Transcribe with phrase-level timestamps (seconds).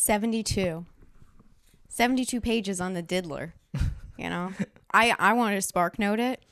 [0.00, 0.86] 72.
[1.88, 3.54] 72 pages on the diddler.
[4.18, 4.52] You know?
[4.92, 6.42] I I wanted to spark note it.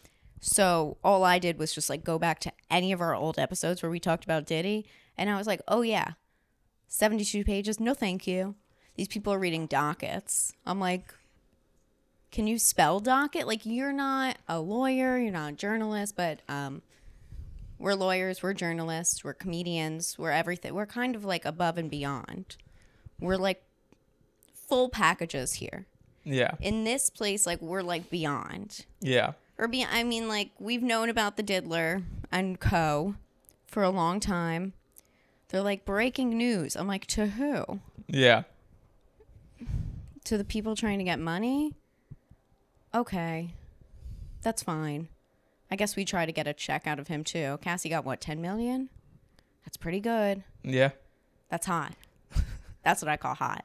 [0.40, 3.82] So all I did was just like go back to any of our old episodes
[3.82, 4.87] where we talked about Diddy
[5.19, 6.12] and I was like, "Oh yeah.
[6.87, 7.79] 72 pages?
[7.79, 8.54] No thank you."
[8.95, 10.55] These people are reading dockets.
[10.65, 11.12] I'm like,
[12.33, 13.46] "Can you spell docket?
[13.46, 16.80] Like you're not a lawyer, you're not a journalist, but um
[17.79, 20.75] we're lawyers, we're journalists, we're comedians, we're everything.
[20.75, 22.57] We're kind of like above and beyond.
[23.21, 23.62] We're like
[24.55, 25.87] full packages here.
[26.24, 26.52] Yeah.
[26.61, 28.84] In this place, like we're like beyond.
[29.01, 29.33] Yeah.
[29.56, 33.15] Or be I mean, like we've known about the Diddler and Co.
[33.66, 34.75] for a long time.
[35.48, 36.77] They're like breaking news.
[36.77, 37.80] I'm like, to who?
[38.06, 38.42] Yeah.
[40.25, 41.75] To the people trying to get money?
[42.95, 43.55] Okay.
[44.42, 45.09] That's fine.
[45.70, 47.59] I guess we try to get a check out of him too.
[47.62, 48.91] Cassie got what, 10 million?
[49.64, 50.45] That's pretty good.
[50.62, 50.91] Yeah.
[51.50, 51.95] That's hot.
[52.84, 53.64] That's what I call hot.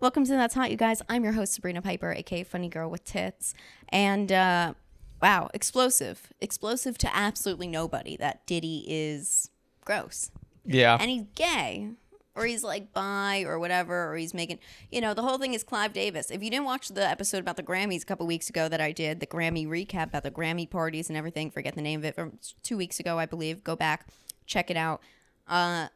[0.00, 1.02] Welcome to That's Hot, you guys.
[1.08, 3.54] I'm your host, Sabrina Piper, aka Funny Girl with Tits.
[3.88, 4.74] And uh,
[5.22, 6.32] wow, explosive.
[6.40, 9.50] Explosive to absolutely nobody that Diddy is
[9.84, 10.30] gross.
[10.64, 10.96] Yeah.
[11.00, 11.90] And he's gay.
[12.36, 14.58] Or he's like bi or whatever, or he's making,
[14.90, 16.32] you know, the whole thing is Clive Davis.
[16.32, 18.90] If you didn't watch the episode about the Grammys a couple weeks ago that I
[18.90, 22.16] did, the Grammy recap about the Grammy parties and everything, forget the name of it,
[22.16, 23.62] from two weeks ago, I believe.
[23.62, 24.08] Go back,
[24.46, 25.00] check it out.
[25.48, 25.86] Uh,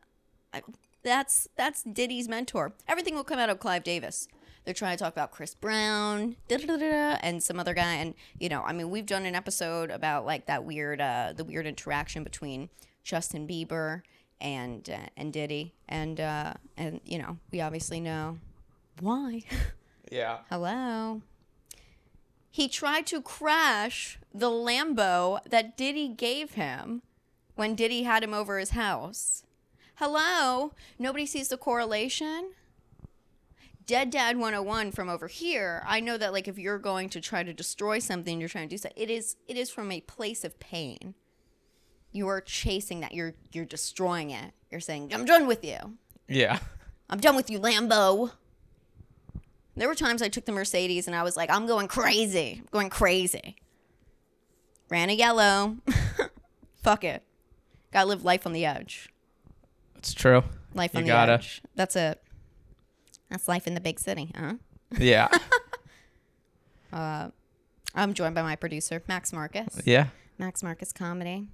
[0.55, 0.63] I-
[1.09, 2.73] that's that's Diddy's mentor.
[2.87, 4.29] Everything will come out of Clive Davis.
[4.65, 8.73] They're trying to talk about Chris Brown, and some other guy, and you know, I
[8.73, 12.69] mean, we've done an episode about like that weird, uh, the weird interaction between
[13.03, 14.03] Justin Bieber
[14.41, 18.39] and uh, and Diddy, and uh, and you know, we obviously know
[19.01, 19.43] why.
[20.13, 20.39] yeah.
[20.51, 21.23] Hello.
[22.51, 27.03] He tried to crash the Lambo that Diddy gave him
[27.55, 29.45] when Diddy had him over his house.
[29.99, 30.75] Hello?
[30.97, 32.53] Nobody sees the correlation?
[33.85, 37.43] Dead Dad 101 from over here, I know that like if you're going to try
[37.43, 38.91] to destroy something, you're trying to do so.
[38.95, 41.15] It is it is from a place of pain.
[42.13, 43.13] You are chasing that.
[43.13, 44.53] You're you're destroying it.
[44.71, 45.97] You're saying, I'm done with you.
[46.29, 46.61] Yeah.
[47.11, 48.31] I'm done with you, Lambo.
[49.75, 52.59] There were times I took the Mercedes and I was like, I'm going crazy.
[52.61, 53.57] I'm going crazy.
[54.91, 55.79] Ran a yellow.
[56.85, 57.25] Fuck it.
[57.93, 59.09] Gotta live life on the edge.
[59.99, 60.43] It's true.
[60.75, 61.33] Life You on the gotta.
[61.35, 61.63] edge.
[61.75, 62.23] That's it.
[63.31, 64.55] That's life in the big city, huh?
[64.99, 65.29] Yeah.
[67.95, 69.81] I'm joined by my producer, Max Marcus.
[69.85, 70.09] yeah.
[70.39, 71.49] Max Marcus Comedy.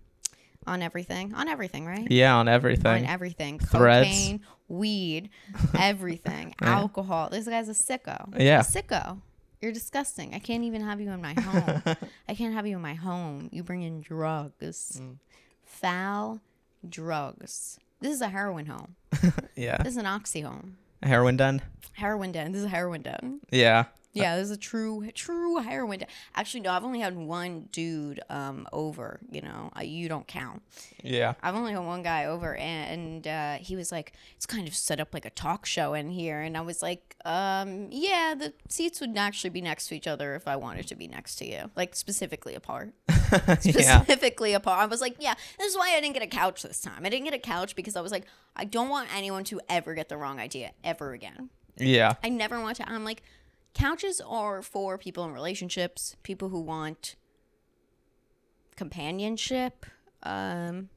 [0.66, 1.34] On everything.
[1.34, 2.06] On everything, right?
[2.10, 2.36] Yeah.
[2.36, 2.86] On everything.
[2.86, 3.54] On everything.
[3.54, 3.58] everything.
[3.58, 4.08] Threads.
[4.08, 5.30] Cocaine, weed,
[5.78, 6.54] everything.
[6.60, 6.68] Yeah.
[6.78, 7.28] Alcohol.
[7.30, 8.38] This guy's a sicko.
[8.38, 8.60] Yeah.
[8.60, 9.20] A sicko.
[9.60, 10.34] You're disgusting.
[10.34, 11.82] I can't even have you in my home.
[12.28, 13.48] I can't have you in my home.
[13.52, 15.00] You bring in drugs.
[15.02, 15.16] Mm.
[15.64, 16.40] Foul
[16.86, 17.78] drugs.
[18.04, 18.96] This is a heroin home.
[19.56, 19.78] Yeah.
[19.78, 20.76] This is an oxy home.
[21.02, 21.62] A heroin den.
[21.92, 22.52] Heroin den.
[22.52, 23.40] This is a heroin den.
[23.50, 23.84] Yeah.
[24.14, 26.08] Yeah, this is a true, true heroin den.
[26.34, 29.20] Actually, no, I've only had one dude um over.
[29.30, 30.62] You know, you don't count.
[31.02, 31.34] Yeah.
[31.42, 35.00] I've only had one guy over, and uh, he was like, "It's kind of set
[35.00, 39.00] up like a talk show in here," and I was like, um, "Yeah, the seats
[39.00, 41.70] would actually be next to each other if I wanted to be next to you,
[41.76, 44.00] like specifically apart, yeah.
[44.00, 46.80] specifically apart." I was like, "Yeah, this is why I didn't get a couch this
[46.80, 47.04] time.
[47.04, 48.24] I didn't get a couch because I was like,
[48.56, 51.50] I don't want anyone to ever get the wrong idea ever again.
[51.76, 52.14] Yeah.
[52.22, 52.88] I never want to.
[52.88, 53.22] I'm like,
[53.74, 57.16] couches are for people in relationships, people who want
[58.76, 59.86] companionship,
[60.22, 60.88] um,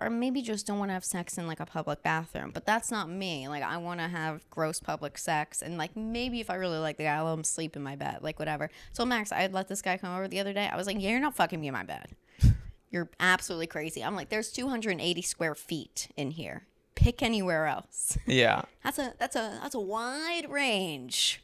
[0.00, 2.50] or maybe just don't want to have sex in like a public bathroom.
[2.52, 3.48] But that's not me.
[3.48, 6.96] Like, I want to have gross public sex, and like maybe if I really like
[6.96, 8.70] the guy, I'll let him sleep in my bed, like whatever.
[8.92, 10.68] So Max, I let this guy come over the other day.
[10.70, 12.14] I was like, yeah, you're not fucking me in my bed.
[12.88, 14.02] You're absolutely crazy.
[14.02, 16.66] I'm like, there's 280 square feet in here.
[16.94, 18.16] Pick anywhere else.
[18.26, 18.62] Yeah.
[18.84, 21.42] That's a that's a that's a wide range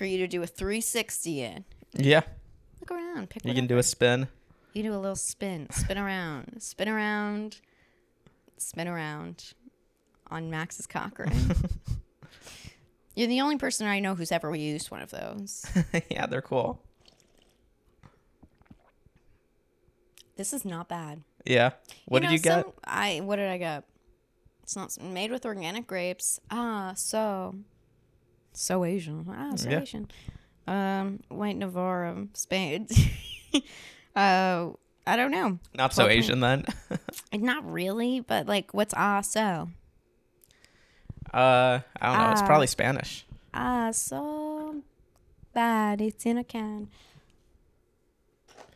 [0.00, 1.64] for you to do a 360 in.
[1.92, 2.22] Yeah.
[2.80, 3.44] Look around, pick.
[3.44, 4.28] You can do a spin.
[4.72, 7.60] You do a little spin, spin around, spin around,
[8.56, 9.52] spin around
[10.30, 11.30] on Max's cock ring.
[13.14, 15.66] You're the only person I know who's ever used one of those.
[16.10, 16.80] yeah, they're cool.
[20.36, 21.20] This is not bad.
[21.44, 21.72] Yeah.
[22.06, 22.64] What know, did you get?
[22.64, 23.84] some- I what did I get?
[24.62, 26.40] It's not made with organic grapes.
[26.50, 27.54] Ah, so
[28.52, 29.26] so Asian.
[29.28, 29.80] Ah, so Yeah.
[29.82, 30.10] Asian.
[30.66, 32.86] Um, white Navarro, Spain.
[34.16, 34.70] uh,
[35.06, 35.58] I don't know.
[35.74, 36.16] Not so Purple.
[36.18, 36.64] Asian then.
[37.32, 39.68] Not really, but like, what's ah so?
[41.32, 42.30] uh, I don't know.
[42.32, 42.46] It's Ah.
[42.46, 43.24] probably Spanish.
[43.54, 44.82] Ah, so
[45.52, 46.00] bad.
[46.00, 46.88] It's in a can.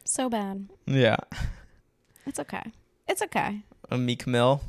[0.05, 0.69] So bad.
[0.87, 1.17] Yeah.
[2.27, 2.63] It's okay.
[3.09, 3.63] It's okay.
[3.91, 4.61] A Meek Mill.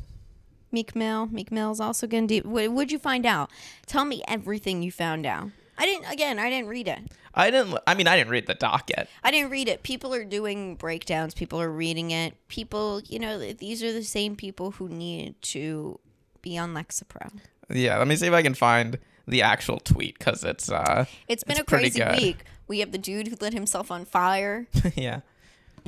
[0.76, 1.28] Meek Mill.
[1.28, 2.42] Meek Mill's also gonna do.
[2.44, 3.50] What would you find out?
[3.88, 5.52] Tell me everything you found out.
[5.78, 6.12] I didn't.
[6.12, 7.00] Again, I didn't read it.
[7.34, 7.78] I didn't.
[7.88, 9.10] I mean, I didn't read the doc yet.
[9.24, 9.84] I didn't read it.
[9.84, 11.34] People are doing breakdowns.
[11.34, 12.34] People are reading it.
[12.50, 15.98] People, you know, these are the same people who need to
[16.42, 17.32] be on Lexapro.
[17.70, 21.44] Yeah, let me see if I can find the actual tweet because it's uh It's
[21.46, 22.18] been It's a crazy good.
[22.18, 22.44] week.
[22.68, 24.68] We have the dude who lit himself on fire.
[24.96, 25.22] yeah.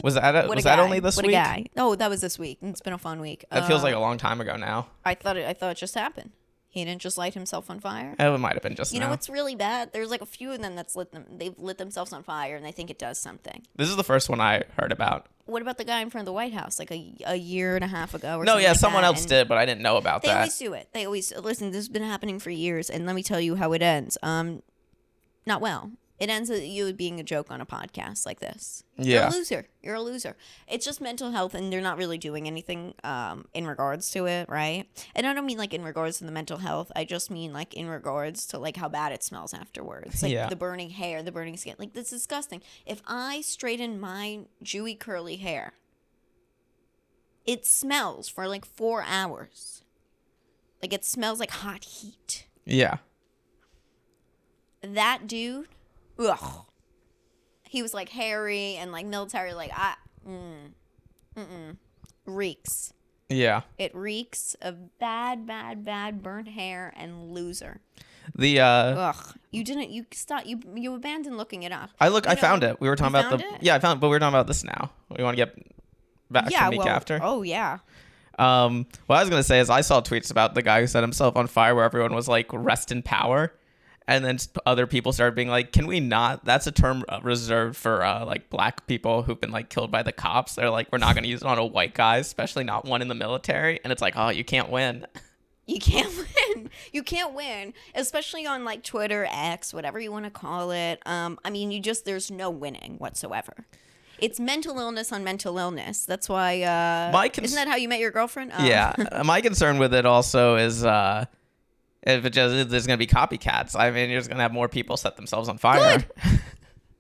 [0.04, 1.36] Was that a, was that only this what week?
[1.36, 1.66] a guy.
[1.76, 2.60] Oh, that was this week.
[2.62, 3.46] It's been a fun week.
[3.52, 4.88] That feels Uh, like a long time ago now.
[5.04, 5.48] I thought it.
[5.48, 6.32] I thought it just happened.
[6.70, 8.14] He didn't just light himself on fire.
[8.20, 9.08] Oh, it might have been just You now.
[9.08, 9.94] know what's really bad?
[9.94, 11.26] There's like a few of them that's lit them.
[11.38, 13.64] They've lit themselves on fire, and they think it does something.
[13.76, 15.26] This is the first one I heard about.
[15.46, 17.84] What about the guy in front of the White House, like a, a year and
[17.84, 18.38] a half ago?
[18.38, 20.34] Or No, yeah, like someone that, else did, but I didn't know about They that.
[20.34, 20.90] They always do it.
[20.94, 21.68] They always listen.
[21.72, 24.18] This has been happening for years, and let me tell you how it ends.
[24.22, 24.62] Um,
[25.48, 25.92] not well.
[26.20, 28.84] It ends with you being a joke on a podcast like this.
[28.98, 29.20] Yeah.
[29.20, 29.68] You're a loser.
[29.84, 30.36] You're a loser.
[30.68, 34.50] It's just mental health, and they're not really doing anything um, in regards to it,
[34.50, 34.86] right?
[35.16, 36.92] And I don't mean like in regards to the mental health.
[36.96, 40.24] I just mean like in regards to like how bad it smells afterwards.
[40.24, 40.50] Like Yeah.
[40.50, 41.76] the burning hair, the burning skin.
[41.78, 42.64] Like that's disgusting.
[42.86, 45.74] If I straighten my dewy curly hair,
[47.46, 49.84] it smells for like four hours.
[50.82, 52.48] Like it smells like hot heat.
[52.66, 52.98] yeah.
[54.82, 55.68] That dude,
[56.20, 56.66] ugh.
[57.64, 59.96] He was like hairy and like military, like I,
[60.28, 60.72] mm,
[61.36, 61.78] mm-mm,
[62.26, 62.94] reeks.
[63.30, 63.62] Yeah.
[63.78, 67.82] It reeks of bad, bad, bad burnt hair and loser.
[68.36, 69.38] The uh Ugh.
[69.52, 69.90] You didn't.
[69.90, 70.46] You stop.
[70.46, 71.92] You you abandoned looking it up.
[72.00, 72.80] I look You I know, found it.
[72.82, 73.64] We were talking about the it?
[73.64, 74.92] Yeah, I found but we were talking about this now.
[75.18, 75.58] We want to get
[76.30, 76.66] back yeah.
[76.66, 76.90] to Meek Mill.
[76.90, 77.20] after.
[77.22, 77.80] Oh yeah.
[78.38, 81.04] Um what I was gonna say is I saw tweets about the guy who set
[81.04, 83.54] himself on fire where everyone was like rest in power.
[84.10, 86.46] And then other people started being like, "Can we not?
[86.46, 90.02] That's a term uh, reserved for uh, like black people who've been like killed by
[90.04, 92.64] the cops." They're like, "We're not going to use it on a white guy, especially
[92.64, 95.06] not one in the military." And it's like, "Oh, you can't win."
[95.70, 96.70] You can't win.
[96.94, 101.02] You can't win, especially on like Twitter, X, whatever you want to call it.
[101.06, 103.66] Um, I mean, you just there's no winning whatsoever.
[104.18, 106.06] It's mental illness on mental illness.
[106.06, 106.62] That's why.
[106.62, 108.54] Uh, My cons- isn't that how you met your girlfriend?
[108.58, 108.64] Oh.
[108.64, 108.94] Yeah.
[109.26, 111.26] My concern with it also is uh
[112.08, 113.78] if it just there's gonna be copycats.
[113.78, 116.00] I mean, you're just gonna have more people set themselves on fire.
[116.24, 116.40] Good.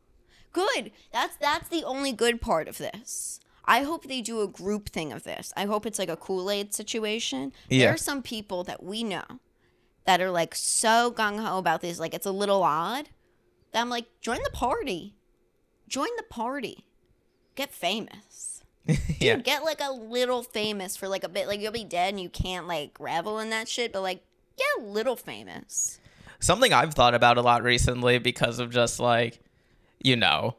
[0.53, 0.91] good.
[1.13, 3.39] That's that's the only good part of this.
[3.65, 5.53] I hope they do a group thing of this.
[5.57, 7.51] I hope it's like a Kool Aid situation.
[7.69, 9.25] There are some people that we know
[10.05, 13.09] that are like so gung ho about this, like it's a little odd.
[13.73, 15.15] That I'm like, join the party.
[15.87, 16.85] Join the party.
[17.55, 18.63] Get famous.
[18.87, 19.35] Dude, yeah.
[19.37, 21.47] get like a little famous for like a bit.
[21.47, 24.23] Like you'll be dead and you can't like revel in that shit, but like
[24.57, 25.99] get a little famous.
[26.39, 29.39] Something I've thought about a lot recently because of just like,
[30.01, 30.55] you know,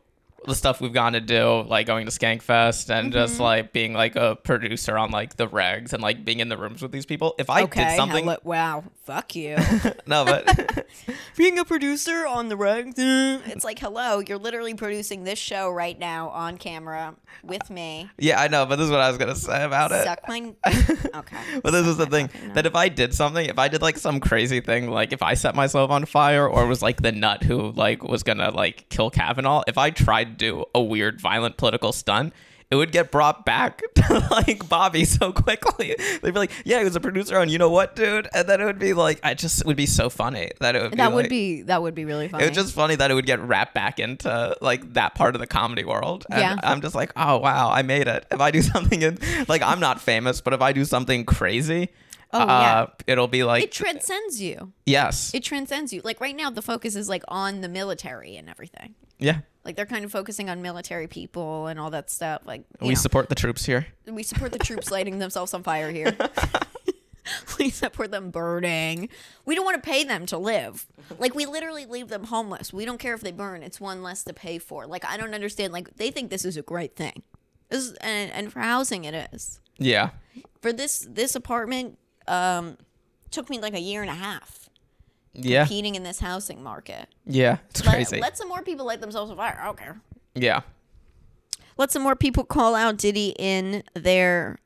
[0.46, 3.12] the stuff we've gone to do, like going to Skankfest and Mm-hmm.
[3.12, 6.56] just like being like a producer on like the regs and like being in the
[6.56, 7.35] rooms with these people.
[7.38, 9.56] If I did something, hello- wow, fuck you.
[10.06, 10.87] no, but
[11.37, 15.99] being a producer on the reg it's like hello you're literally producing this show right
[15.99, 18.67] now on camera with me yeah, I know.
[18.67, 20.05] But this is what I was gonna say about it.
[20.05, 20.55] suck my
[21.14, 23.99] okay But this is the thing that if I did something, if I did like
[23.99, 27.43] some crazy thing, like if I set myself on fire or was like the nut
[27.44, 31.56] who like was gonna like kill Kavanaugh, if I tried to do a weird, violent
[31.56, 32.32] political stunt,
[32.70, 35.96] it would get brought back to like Bobby so quickly.
[36.22, 38.60] They'd be like, "Yeah, he was a producer on You Know What, dude," and then
[38.60, 40.90] it would be like, I just it would be so funny that it would.
[40.90, 43.14] Be that would be that would be really funny It was just funny that it
[43.14, 46.26] would get wrapped back into like that part of the comedy world.
[46.31, 46.56] And Yeah.
[46.62, 48.26] I'm just like, oh wow, I made it.
[48.31, 51.88] If I do something in like I'm not famous, but if I do something crazy,
[52.34, 52.86] Oh, uh, yeah.
[53.06, 56.94] it'll be like it transcends you yes, it transcends you like right now the focus
[56.96, 59.38] is like on the military and everything yeah.
[59.69, 62.94] Like they're kind of focusing on military people and all that stuff like We know,
[62.94, 63.87] support the troops here.
[64.06, 66.17] we support the troops lighting themselves on fire here.
[67.58, 69.10] We support them burning.
[69.44, 70.87] We don't want to pay them to live.
[71.19, 72.72] Like we literally leave them homeless.
[72.72, 73.63] We don't care if they burn.
[73.63, 74.87] It's one less to pay for.
[74.87, 77.22] Like i don't understand like they think this is a great thing.
[77.69, 79.60] This is, and, and for housing it is.
[79.77, 80.10] Yeah,
[80.63, 82.79] for this this apartment um
[83.31, 84.57] took me like a year and a half
[85.38, 87.58] yeah, competing in this housing market yeah.
[87.70, 88.20] It's let, crazy.
[88.20, 90.00] let some more people light themselves on fire i don't care
[90.34, 90.60] yeah,
[91.76, 94.58] let some more people call out Diddy in their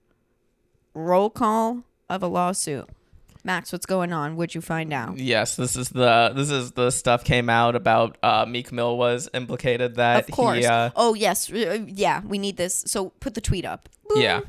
[0.94, 2.88] roll call of a lawsuit.
[3.44, 4.36] Max, what's going on?
[4.36, 5.18] What'd you find out?
[5.18, 5.56] yes.
[5.56, 9.96] This is the this is the stuff came out about uh, Meek Mill was implicated
[9.96, 10.58] that Of course.
[10.58, 12.20] he uh, oh yes, uh, yeah.
[12.24, 12.84] We need this.
[12.86, 13.88] So put the tweet up.
[14.08, 14.20] Boom.
[14.22, 14.40] yeah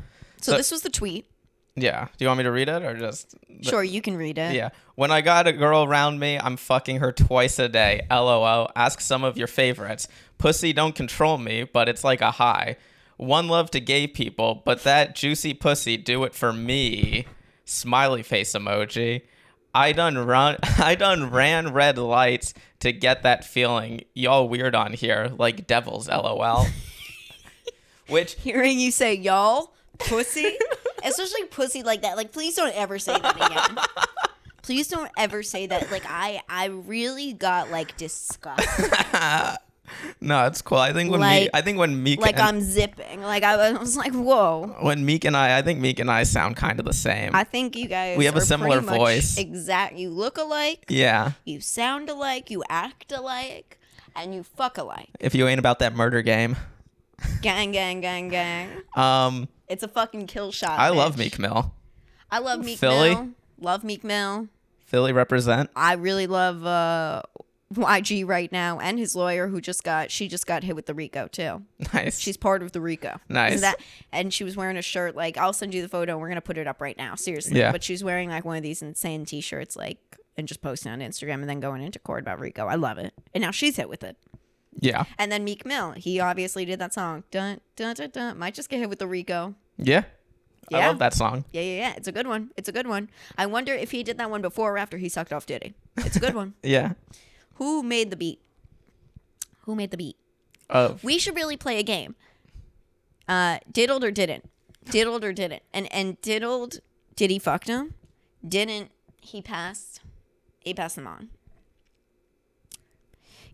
[0.42, 1.26] So, So- this was the tweet.
[1.76, 2.08] Yeah.
[2.18, 4.54] Do you want me to read it or just Sure, you can read it.
[4.54, 4.70] Yeah.
[4.96, 8.06] When I got a girl around me, I'm fucking her twice a day.
[8.10, 8.72] LOL.
[8.76, 10.08] Ask some of your favorites.
[10.38, 12.78] Pussy don't control me, but it's like a high.
[13.18, 17.26] One love to gay people, but that juicy pussy do it for me.
[17.66, 19.22] Smiley face emoji.
[19.74, 24.04] I done run I done ran red lights to get that feeling.
[24.14, 26.68] Y'all weird on here, like devils, lol.
[28.10, 30.58] Which Hearing you say y'all, pussy,
[31.04, 32.18] especially pussy like that.
[32.18, 33.78] Like, please don't ever say that again.
[34.62, 35.92] Please don't ever say that.
[35.92, 38.92] Like, I, I really got like disgusted.
[40.22, 40.78] no, it's cool.
[40.78, 43.22] I think when Like- Meek, I think when Meek Like, and, I'm zipping.
[43.22, 44.76] Like, I was like, whoa.
[44.82, 47.36] when Meek and I, I think Meek and I sound kind of the same.
[47.36, 49.38] I think you guys We have a are similar pretty much voice.
[49.38, 49.96] Exact.
[49.96, 50.86] You look alike.
[50.88, 51.32] yeah.
[51.44, 52.50] You sound alike.
[52.50, 53.80] You act alike.
[54.16, 55.10] And you fuck alike.
[55.20, 56.56] If you ain't about that murder game.
[57.42, 58.70] Gang, gang, gang, gang.
[58.96, 60.80] Um, It's a fucking kill shot.
[60.80, 61.18] I love.
[61.18, 61.74] Meek Mill.
[62.32, 63.16] I love Meek Philly?
[63.16, 63.30] Mill.
[63.60, 64.48] Love Meek Mill.
[64.86, 65.70] Philly represent.
[65.76, 67.24] I really love uh,
[67.74, 70.94] YG right now and his lawyer who just got she just got hit with the
[70.94, 71.64] RICO too.
[71.94, 72.20] Nice.
[72.20, 73.20] She's part of the RICO.
[73.30, 73.62] Nice.
[73.62, 73.80] That
[74.12, 76.18] and she was wearing a shirt like I'll send you the photo.
[76.18, 77.16] We're gonna put it up right now.
[77.16, 77.60] Seriously.
[77.60, 77.72] Yeah.
[77.72, 80.00] But she's wearing like one of these insane T-shirts like
[80.38, 82.66] and just posting on Instagram and then going into court about RICO.
[82.66, 83.14] I love it.
[83.34, 84.18] And now she's hit with it.
[84.80, 85.06] Yeah.
[85.18, 87.24] And then Meek Mill, he obviously did that song.
[87.32, 88.38] Dun dun dun dun.
[88.40, 89.56] Might just get hit with the RICO.
[89.78, 90.04] Yeah.
[90.72, 90.88] I Yeah.
[90.88, 91.46] love that song.
[91.52, 91.94] Yeah, yeah, yeah.
[91.98, 92.52] It's a good one.
[92.56, 93.10] It's a good one.
[93.38, 95.74] I wonder if he did that one before or after he sucked off Diddy.
[95.98, 96.54] It's a good one.
[96.64, 96.94] Yeah.
[97.56, 98.40] Who made the beat?
[99.62, 100.16] Who made the beat?
[100.70, 102.16] Oh, We should really play a game.
[103.28, 104.50] Uh, diddled or didn't?
[104.90, 105.62] Diddled or didn't?
[105.74, 106.80] And and diddled?
[107.16, 107.94] Did he fucked him?
[108.46, 110.02] Didn't he passed?
[110.60, 111.30] He passed them on.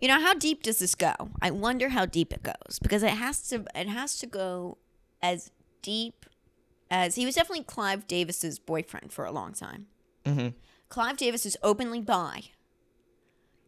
[0.02, 1.14] You know how deep does this go?
[1.42, 3.66] I wonder how deep it goes because it has to.
[3.76, 4.78] It has to go
[5.22, 5.52] as
[5.82, 6.26] deep
[6.90, 9.88] as he was definitely Clive Davis's boyfriend for a long time.
[10.26, 10.54] Mhm.
[10.88, 12.46] Clive Davis is openly bi.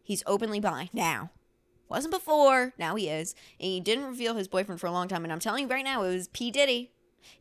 [0.02, 1.30] He's openly bi now.
[1.88, 2.72] Wasn't before.
[2.78, 3.34] Now he is.
[3.60, 5.24] And he didn't reveal his boyfriend for a long time.
[5.24, 6.50] And I'm telling you right now, it was P.
[6.50, 6.90] Diddy.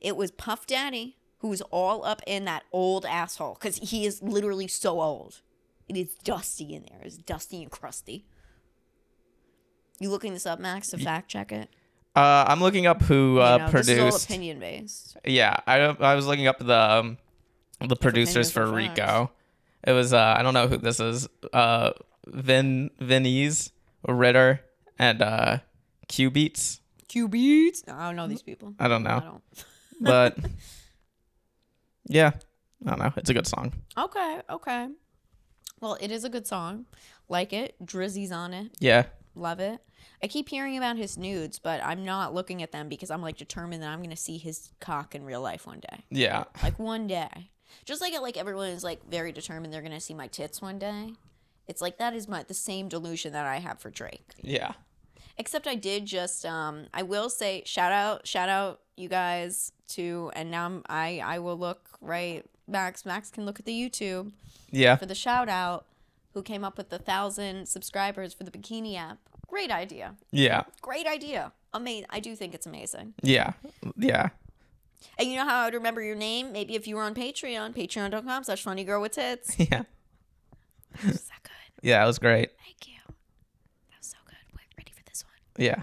[0.01, 4.21] It was Puff Daddy who was all up in that old asshole because he is
[4.21, 5.41] literally so old.
[5.87, 7.01] It is dusty in there.
[7.01, 8.25] It's dusty and crusty.
[10.01, 11.69] You looking this up, Max, to fact check it?
[12.15, 15.15] uh, I'm looking up who uh, you know, This is all opinion based.
[15.23, 17.17] Yeah, I I was looking up the um,
[17.79, 19.31] the producers opinions for are Rico.
[19.83, 21.29] It was uh, I don't know who this is.
[21.53, 21.91] Uh,
[22.25, 23.71] Vin Vinylz
[24.07, 24.61] Ritter
[24.97, 25.59] and uh,
[26.07, 26.79] Cubeatz.
[27.07, 27.83] Q beats.
[27.87, 28.73] I don't know these people.
[28.79, 29.09] I don't know.
[29.09, 29.65] I know, don't.
[30.01, 30.37] but
[32.07, 32.31] yeah,
[32.83, 33.13] I don't know.
[33.17, 33.73] It's a good song.
[33.95, 34.87] Okay, okay.
[35.79, 36.85] Well, it is a good song.
[37.29, 37.75] Like it.
[37.85, 38.71] Drizzy's on it.
[38.79, 39.03] Yeah,
[39.35, 39.79] Love it.
[40.21, 43.37] I keep hearing about his nudes, but I'm not looking at them because I'm like
[43.37, 46.03] determined that I'm gonna see his cock in real life one day.
[46.09, 47.49] yeah, Like one day.
[47.85, 51.13] Just like like everyone is like very determined they're gonna see my tits one day.
[51.67, 54.33] It's like that is my the same delusion that I have for Drake.
[54.41, 54.73] yeah,
[55.37, 60.31] Except I did just um I will say shout out shout out you guys to
[60.35, 64.33] and now I'm, I I will look right Max Max can look at the YouTube
[64.69, 65.85] yeah, for the shout out
[66.33, 69.17] who came up with the thousand subscribers for the bikini app.
[69.47, 70.15] Great idea.
[70.31, 71.51] yeah, Great idea.
[71.73, 72.05] Amazing.
[72.09, 73.13] I do think it's amazing.
[73.21, 73.53] yeah,
[73.97, 74.29] yeah.
[75.17, 76.51] And you know how I would remember your name?
[76.51, 79.55] Maybe if you were on Patreon, patreon.com slash funny girl with tits.
[79.59, 79.83] Yeah,
[81.03, 81.51] Is that good?
[81.81, 82.51] yeah, it was great.
[82.63, 82.93] Thank you.
[83.89, 84.35] That was so good.
[84.53, 85.63] We're ready for this one.
[85.65, 85.81] Yeah,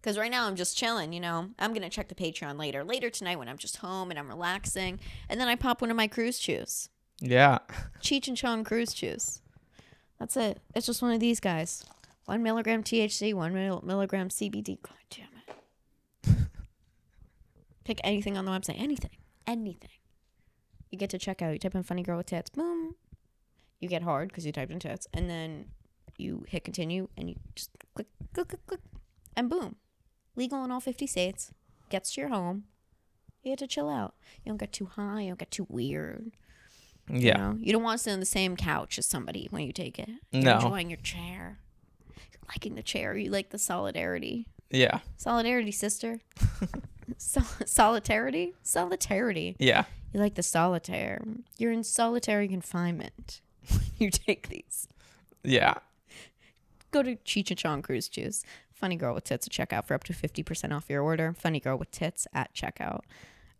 [0.00, 1.50] Because right now I'm just chilling, you know.
[1.58, 2.82] I'm going to check the Patreon later.
[2.82, 5.00] Later tonight when I'm just home and I'm relaxing.
[5.28, 6.88] And then I pop one of my cruise chews.
[7.20, 7.58] yeah,
[8.00, 9.42] Cheech and Chong cruise chews.
[10.18, 10.60] That's it.
[10.74, 11.84] It's just one of these guys.
[12.24, 14.78] One milligram THC, one mil- milligram CBD.
[14.82, 16.38] God damn it.
[17.84, 18.80] Pick anything on the website.
[18.80, 19.10] Anything.
[19.46, 19.90] Anything.
[20.90, 21.52] You get to check out.
[21.52, 22.50] You type in funny girl with tits.
[22.50, 22.96] Boom.
[23.80, 25.06] You get hard because you typed in tits.
[25.12, 25.66] And then
[26.16, 28.80] you hit continue and you just click, click, click, click.
[29.36, 29.76] And boom.
[30.34, 31.52] Legal in all 50 states.
[31.90, 32.64] Gets to your home.
[33.42, 34.14] You get to chill out.
[34.44, 35.22] You don't get too high.
[35.22, 36.32] You don't get too weird.
[37.08, 39.62] You yeah, know, you don't want to sit on the same couch as somebody when
[39.62, 40.08] you take it.
[40.32, 40.54] You're No.
[40.56, 41.58] enjoying your chair.
[42.16, 43.16] You're liking the chair.
[43.16, 44.48] You like the solidarity.
[44.70, 46.20] yeah, Solidarity, sister.
[47.18, 48.54] so- solitarity?
[48.62, 49.54] Solitarity.
[49.60, 51.22] yeah, You like the solitaire.
[51.58, 53.40] You're in solitary confinement.
[53.70, 54.88] when you take these.
[55.44, 55.74] yeah.
[56.92, 58.42] Go to Chong Cruise Chews.
[58.72, 61.34] Funny Girl with Tits at checkout for up to 50% off your order.
[61.38, 63.00] Funny Girl with Tits at checkout.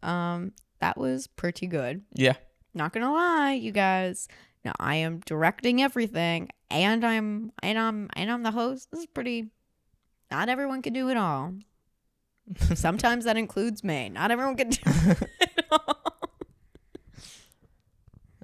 [0.03, 2.03] Um, that was pretty good.
[2.13, 2.35] Yeah,
[2.77, 4.29] not gonna lie you guys.
[4.65, 8.91] Now i am directing everything and i'm and i'm and i'm the host.
[8.91, 9.51] This is pretty
[10.31, 11.55] not everyone can do it all.
[12.75, 14.09] Sometimes that includes me.
[14.09, 14.81] Not everyone can do
[15.41, 16.03] it all.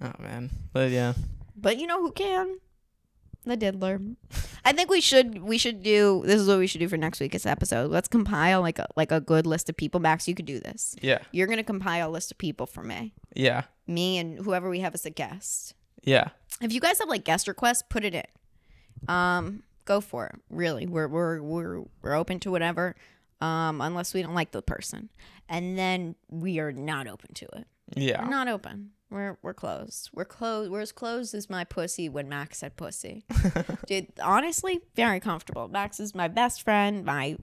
[0.00, 1.12] Oh man, but yeah,
[1.54, 2.58] but you know who can
[3.44, 4.00] the diddler
[4.64, 7.18] I think we should we should do this is what we should do for next
[7.20, 7.90] week's episode.
[7.90, 9.98] Let's compile like a like a good list of people.
[10.00, 10.94] Max, you could do this.
[11.02, 11.18] Yeah.
[11.32, 13.12] You're gonna compile a list of people for me.
[13.34, 13.62] Yeah.
[13.88, 15.74] Me and whoever we have as a guest.
[16.04, 16.28] Yeah.
[16.60, 18.24] If you guys have like guest requests, put it in.
[19.08, 20.36] Um, go for it.
[20.50, 22.94] Really, we're we're we're we're open to whatever.
[23.40, 25.08] Um, unless we don't like the person,
[25.48, 27.66] and then we are not open to it.
[27.96, 28.24] We're Yeah.
[28.28, 28.92] not open.
[29.12, 30.10] We're we're closed.
[30.14, 30.70] We're closed.
[30.70, 33.24] We're as closed as my pussy when Max said pussy.
[33.86, 35.68] Dude, honestly, very comfortable.
[35.68, 37.04] Max is my best friend.
[37.04, 37.36] My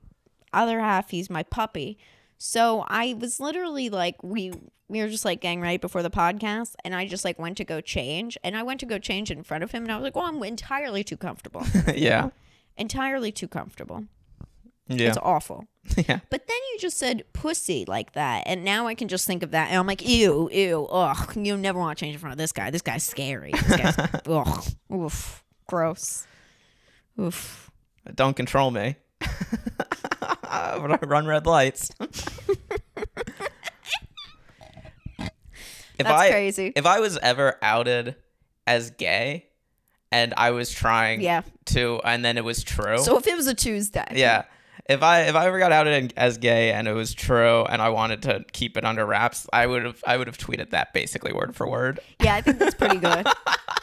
[0.51, 1.99] other half, he's my puppy.
[2.39, 4.53] So I was literally like, we
[4.87, 7.63] we were just like getting ready before the podcast, and I just like went to
[7.63, 10.03] go change, and I went to go change in front of him, and I was
[10.03, 11.63] like, well, I'm entirely too comfortable,
[11.95, 12.29] yeah.
[12.77, 14.05] entirely too comfortable.
[14.89, 15.09] Yeah.
[15.09, 15.67] It's awful.
[15.97, 16.19] yeah.
[16.29, 19.51] But then you just said pussy like that, and now I can just think of
[19.51, 21.37] that, and I'm like, ew, ew, ugh.
[21.37, 22.71] You never want to change in front of this guy.
[22.71, 23.51] This guy's scary.
[23.51, 26.25] This guy's, ugh, oof, gross,
[27.19, 27.69] oof.
[28.15, 28.95] Don't control me.
[29.21, 31.91] When I run red lights.
[31.99, 32.57] if
[35.97, 36.73] That's I crazy.
[36.75, 38.15] if I was ever outed
[38.65, 39.47] as gay
[40.11, 41.41] and I was trying Yeah.
[41.67, 42.99] to and then it was true.
[42.99, 44.43] So if it was a Tuesday, yeah.
[44.89, 47.89] If I if I ever got outed as gay and it was true and I
[47.89, 51.31] wanted to keep it under wraps, I would have I would have tweeted that basically
[51.31, 51.99] word for word.
[52.21, 53.27] yeah, I think that's pretty good.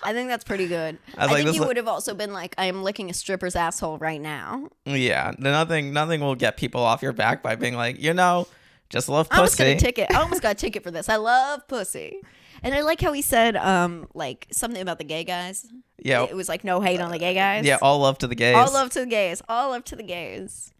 [0.02, 0.98] I think that's pretty good.
[1.16, 3.14] I, I like, think you is- would have also been like, I am licking a
[3.14, 4.68] stripper's asshole right now.
[4.84, 8.48] Yeah, nothing nothing will get people off your back by being like, you know,
[8.90, 9.36] just love pussy.
[9.36, 10.10] I almost got a ticket.
[10.14, 11.08] I almost got a ticket for this.
[11.08, 12.20] I love pussy.
[12.62, 15.66] And I like how he said, um, like something about the gay guys.
[16.02, 17.64] yeah, It was like no hate on the gay guys.
[17.64, 18.56] yeah, all love to the gays.
[18.56, 19.40] all love to the gays.
[19.48, 20.72] All love to the gays.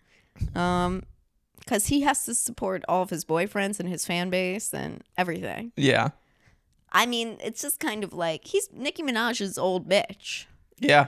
[0.55, 1.03] Um,
[1.59, 5.73] because he has to support all of his boyfriends and his fan base and everything.
[5.77, 6.11] yeah,
[6.93, 10.45] I mean, it's just kind of like he's Nicki Minaj's old bitch.
[10.79, 11.07] yeah,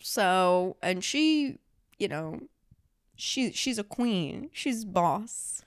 [0.00, 1.58] So, and she,
[1.98, 2.40] you know,
[3.16, 4.48] she she's a queen.
[4.52, 5.62] She's boss.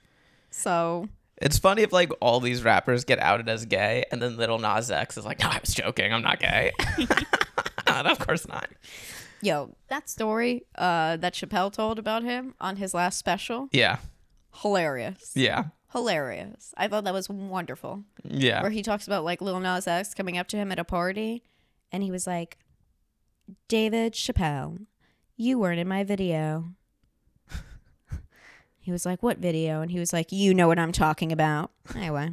[0.50, 4.58] So, It's funny if like all these rappers get outed as gay, and then Lil
[4.58, 6.12] Nas X is like, "No, I was joking.
[6.12, 6.72] I'm not gay."
[7.86, 8.68] Of course not.
[9.42, 13.98] Yo, that story uh that Chappelle told about him on his last special, Yeah,
[14.62, 15.32] hilarious.
[15.34, 16.72] yeah, Hilarious.
[16.78, 18.04] I thought that was wonderful.
[18.24, 20.84] yeah, Where he talks about like Lil Nas X coming up to him at a
[20.84, 21.42] party
[21.90, 22.56] and he was like,
[23.68, 24.86] "David Chappelle,
[25.36, 26.70] you weren't in my video."
[28.78, 31.70] he was like, "What video?" And he was like, "You know what I'm talking about."
[31.94, 32.30] Anyway,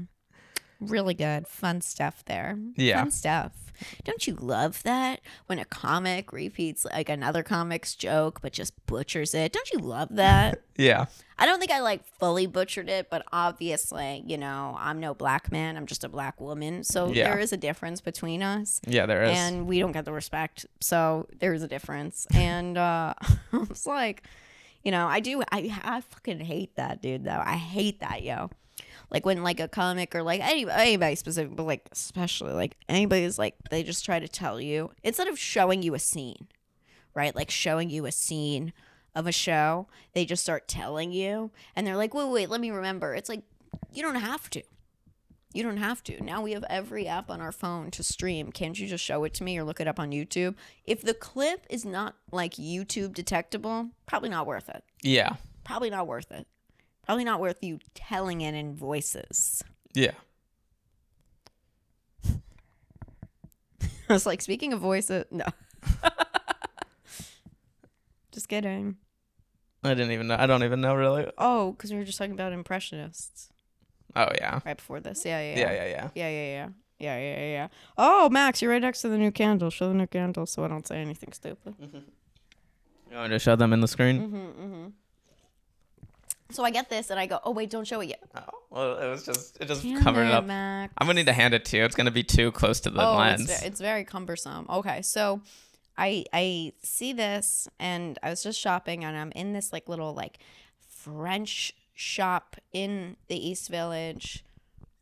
[0.79, 2.57] really good, fun stuff there.
[2.75, 2.99] Yeah.
[3.01, 3.68] fun stuff.
[4.03, 9.33] Don't you love that when a comic repeats like another comic's joke but just butchers
[9.33, 9.51] it?
[9.53, 10.61] Don't you love that?
[10.77, 11.05] yeah,
[11.37, 15.51] I don't think I like fully butchered it, but obviously, you know, I'm no black
[15.51, 15.77] man.
[15.77, 16.83] I'm just a black woman.
[16.83, 17.29] So Yeah.
[17.29, 18.81] there is a difference between us.
[18.85, 19.05] yeah.
[19.05, 19.37] There is.
[19.37, 20.65] And we don't get the respect.
[20.81, 22.25] So there is a difference.
[22.33, 23.13] And uh
[23.53, 24.23] I was like,
[24.83, 27.41] you know, I do I I fucking hate that dude though.
[27.45, 28.49] I hate that, yo.
[29.12, 33.39] Like when like a comic or like any, anybody specific, but like especially like anybody's
[33.39, 36.48] like they just try to tell you instead of showing you a scene,
[37.15, 37.36] right?
[37.36, 38.72] Like showing you a scene
[39.15, 42.69] of a show, they just start telling you, and they're like, wait, wait, let me
[42.69, 43.15] remember.
[43.15, 43.41] It's like
[43.91, 44.62] you don't have to.
[45.52, 46.24] You don't have to.
[46.24, 48.52] Now we have every app on our phone to stream.
[48.52, 50.54] Can't you just show it to me or look it up on YouTube?
[50.86, 54.84] If the clip is not like YouTube detectable, probably not worth it.
[55.02, 56.45] yeah, Probably not worth it.
[57.10, 59.63] Probably not worth you telling it in voices.
[59.95, 60.12] yeah.
[63.82, 65.45] I was like, speaking of voices, no.
[68.32, 68.98] just kidding.
[69.84, 70.36] I didn't even know.
[70.38, 71.26] I don't even know really.
[71.36, 73.50] Oh, because we were just talking about impressionists
[74.15, 75.26] Oh yeah, right before this.
[75.26, 76.10] Yeah, yeah, yeah, yeah, yeah.
[76.13, 76.69] Yeah, yeah, yeah.
[77.00, 77.67] Yeah, yeah, yeah, yeah.
[77.98, 79.72] Oh, Max, you're right next to the new candle.
[79.72, 81.74] Show the new candle so I don't say anything stupid.
[83.10, 84.22] You want to show them in the screen?
[84.22, 84.88] Mm-hmm, mm-hmm.
[86.51, 88.23] So I get this and I go, oh, wait, don't show it yet.
[88.35, 90.45] Oh, well, it was just it just Damn covered it up.
[90.45, 90.93] Max.
[90.97, 91.85] I'm gonna need to hand it to you.
[91.85, 93.49] It's gonna be too close to the oh, lens.
[93.49, 94.65] It's, it's very cumbersome.
[94.69, 95.41] Okay, so
[95.97, 100.13] I I see this and I was just shopping and I'm in this like little
[100.13, 100.39] like
[100.88, 104.43] French shop in the East Village.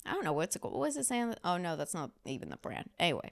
[0.05, 0.73] I don't know what's it called.
[0.73, 1.35] What was it saying?
[1.45, 2.89] Oh no, that's not even the brand.
[2.99, 3.31] Anyway.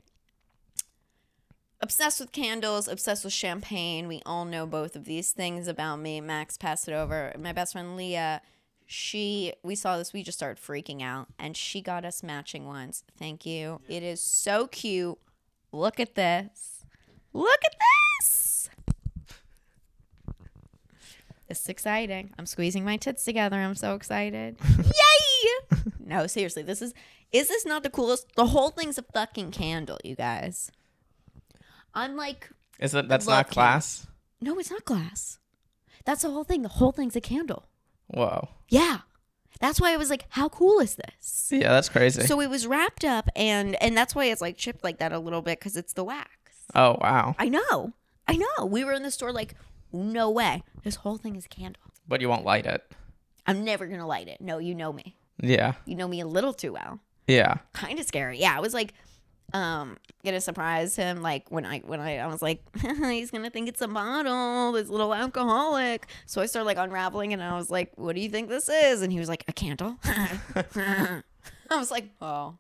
[1.82, 4.08] Obsessed with candles, obsessed with champagne.
[4.08, 6.22] We all know both of these things about me.
[6.22, 7.34] Max passed it over.
[7.38, 8.42] My best friend Leah,
[8.86, 13.04] she we saw this, we just started freaking out, and she got us matching ones.
[13.20, 13.82] Thank you.
[13.90, 15.18] It is so cute.
[15.72, 16.86] Look at this.
[17.34, 17.76] Look at
[18.20, 18.70] this.
[21.50, 22.34] This is exciting.
[22.40, 23.58] I'm squeezing my tits together.
[23.58, 24.58] I'm so excited.
[24.78, 25.78] Yay!
[26.00, 26.94] no, seriously, this is
[27.32, 28.34] is this not the coolest?
[28.36, 30.72] The whole thing's a fucking candle, you guys.
[31.96, 33.08] I'm like Is it?
[33.08, 34.08] That's not class.
[34.42, 35.40] No, it's not glass.
[36.06, 36.62] That's the whole thing.
[36.62, 37.68] The whole thing's a candle.
[38.08, 38.50] Whoa.
[38.70, 39.00] Yeah.
[39.62, 41.48] That's why I was like, how cool is this?
[41.50, 42.24] Yeah, that's crazy.
[42.24, 45.20] So it was wrapped up and and that's why it's like chipped like that a
[45.20, 46.30] little bit cuz it's the wax.
[46.76, 47.36] oh wow.
[47.40, 47.94] I know.
[48.28, 48.66] I know.
[48.66, 49.56] We were in the store like
[49.94, 50.64] no way.
[50.84, 51.82] This whole thing is a candle.
[52.08, 52.84] But you won't light it.
[53.48, 54.42] I'm never going to light it.
[54.42, 55.16] No, you know me.
[55.40, 55.74] Yeah.
[55.86, 57.00] You know me a little too well.
[57.28, 57.56] Yeah.
[57.74, 58.40] Kind of scary.
[58.40, 58.94] Yeah, I was like
[59.54, 63.70] um gonna surprise him like when I when I I was like he's gonna think
[63.70, 67.92] it's a bottle this little alcoholic so I started like unraveling and I was like
[67.96, 71.22] what do you think this is and he was like a candle I
[71.72, 72.58] was like oh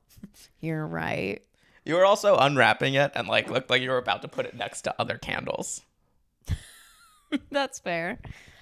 [0.59, 1.41] you're right
[1.85, 4.55] You were also unwrapping it and like looked like you were about to put it
[4.55, 5.81] next to other candles.
[7.51, 8.19] That's fair.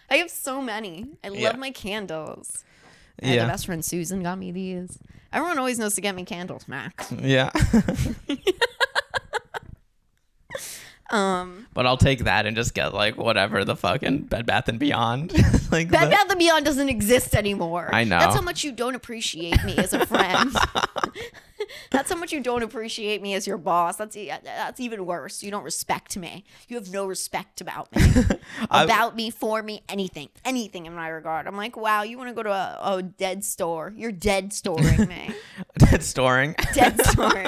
[0.09, 1.17] I have so many.
[1.23, 1.51] I love Yeah.
[1.55, 2.63] my candles.
[3.21, 3.43] Yeah.
[3.45, 4.97] the best friend Susan got me these.
[5.33, 7.11] Everyone always knows to get me candles, Max.
[7.21, 7.51] Yeah.
[11.11, 14.79] Um, but I'll take that and just get like whatever the fucking Bed Bath and
[14.79, 15.31] Beyond.
[15.71, 17.89] like Bed the- Bath and Beyond doesn't exist anymore.
[17.93, 18.17] I know.
[18.17, 20.51] That's how much you don't appreciate me as a friend.
[22.33, 23.97] That's how much you don't appreciate me as your boss.
[23.97, 25.43] That's that's even worse.
[25.43, 26.43] You don't respect me.
[26.67, 28.03] You have no respect about me,
[28.71, 31.47] about me, for me, anything, anything in my regard.
[31.47, 33.93] I'm like, wow, you want to go to a, a dead store?
[33.95, 35.33] You're dead storing me.
[35.77, 36.55] dead storing.
[36.73, 37.47] dead storing.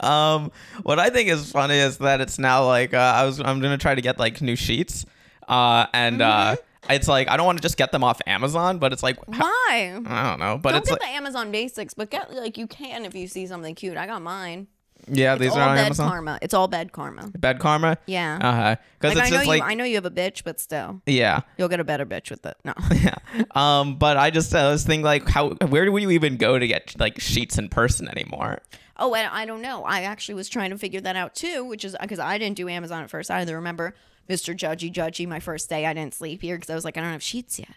[0.00, 0.50] um,
[0.82, 3.78] what I think is funny is that it's now like uh, I was I'm gonna
[3.78, 5.06] try to get like new sheets,
[5.48, 6.62] uh, and uh, Mm-hmm.
[6.90, 10.00] It's like I don't want to just get them off Amazon, but it's like Why?
[10.06, 12.66] I don't know, but Don't it's get like the Amazon basics, but get like you
[12.66, 13.96] can if you see something cute.
[13.96, 14.66] I got mine.
[15.08, 16.08] yeah, It's these all are on bed Amazon.
[16.08, 16.38] karma.
[16.42, 17.30] It's all bed karma.
[17.36, 17.98] Bed Karma.
[18.06, 18.38] Yeah.
[18.40, 18.76] Uh huh.
[18.98, 19.50] Because like it's I know just you.
[19.60, 21.40] like I know you have a bitch, but still, yeah.
[21.58, 22.56] you'll get a better bitch with it.
[22.64, 22.72] No.
[22.94, 23.16] yeah.
[23.54, 26.66] Um, but I just uh, was thinking like, how where do you even go to
[26.66, 28.62] get like sheets in person anymore?
[28.98, 29.84] Oh, I, I don't know.
[29.84, 32.66] I actually was trying to figure that out too, which is because I didn't do
[32.68, 33.94] Amazon at first I either Remember,
[34.28, 34.56] Mr.
[34.56, 37.12] Judgy Judgy, my first day, I didn't sleep here because I was like, I don't
[37.12, 37.68] have sheets yet.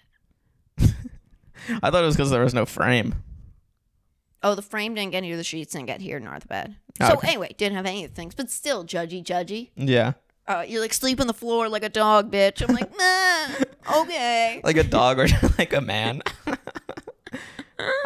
[1.83, 3.15] I thought it was because there was no frame.
[4.41, 6.75] Oh, the frame didn't get here, the sheets didn't get here, nor the bed.
[7.01, 7.27] Oh, So okay.
[7.29, 9.69] anyway, didn't have any of the things, but still, Judgy Judgy.
[9.75, 10.13] Yeah,
[10.47, 12.67] Uh, you're like sleep on the floor like a dog, bitch.
[12.67, 14.61] I'm like, nah, okay.
[14.63, 16.21] like a dog or like a man.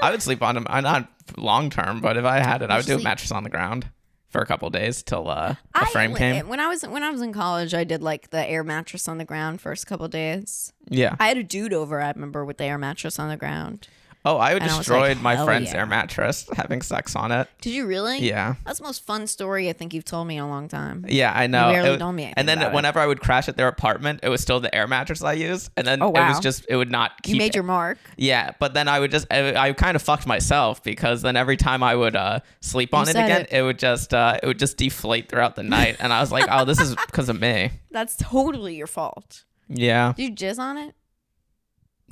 [0.01, 0.65] I would sleep on them.
[0.69, 3.43] I'm not long term, but if I had it, I would do a mattress on
[3.43, 3.88] the ground
[4.34, 6.50] for a couple days till uh, a I- frame came.
[6.50, 9.17] When I was when I was in college, I did like the air mattress on
[9.19, 10.74] the ground first couple days.
[10.89, 11.15] Yeah.
[11.19, 12.02] I had a dude over.
[12.02, 13.88] I remember with the air mattress on the ground.
[14.25, 15.79] Oh, I And I destroyed like, my friend's yeah.
[15.79, 17.49] air mattress having sex on it.
[17.62, 18.19] Did you really?
[18.19, 18.55] Yeah.
[18.65, 21.05] That's the most fun story I think you've told me in a long time.
[21.09, 21.69] Yeah, I know.
[21.71, 22.75] rarely It- told me and then about it.
[22.75, 25.71] whenever I would crash at their apartment, it was still the air mattress I used,
[25.75, 27.33] and then Oh, it was just it would not keep.
[27.36, 27.97] You made your mark.
[28.15, 31.57] yeah, but then I would just I, I kind of fucked myself because then every
[31.57, 33.51] time I would uh, sleep on it again, it.
[33.51, 33.62] it.
[33.63, 36.63] would just uh, it would just deflate throughout the night, and I was like, oh,
[36.63, 37.71] this is because of me.
[37.91, 39.43] That's totally your fault.
[39.69, 40.95] Yeah, Did you jizz on it?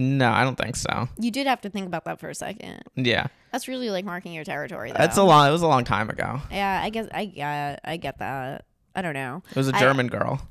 [0.02, 1.08] No, I don't think so.
[1.20, 2.82] You did have to think about that for a second.
[2.96, 4.92] Yeah, That's really like marking your territory.
[4.92, 4.98] Though.
[4.98, 5.48] that's a long.
[5.48, 6.42] It was a long time ago.
[6.52, 8.66] Yeah, I guess I yeah, I get that.
[8.96, 9.44] I don't know.
[9.50, 10.42] It was a German girl.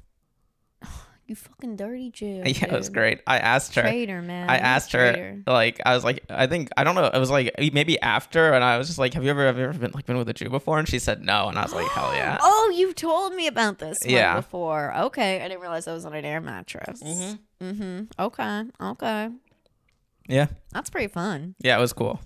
[1.27, 2.43] You fucking dirty Jew.
[2.45, 3.21] Yeah, it was great.
[3.25, 3.83] I asked her.
[3.83, 4.51] Traitor, man.
[4.51, 5.43] I asked her, traitor.
[5.47, 7.05] like, I was like, I think I don't know.
[7.05, 9.63] It was like maybe after, and I was just like, "Have you ever, have you
[9.63, 11.73] ever been like been with a Jew before?" And she said no, and I was
[11.73, 14.35] like, "Hell yeah!" Oh, you've told me about this one Yeah.
[14.35, 14.93] before.
[15.03, 17.01] Okay, I didn't realize I was on an air mattress.
[17.01, 17.35] Mm-hmm.
[17.61, 18.05] Mm-hmm.
[18.19, 18.65] Okay.
[18.81, 19.29] Okay.
[20.29, 21.55] Yeah, That's pretty fun.
[21.59, 22.21] yeah, it was cool.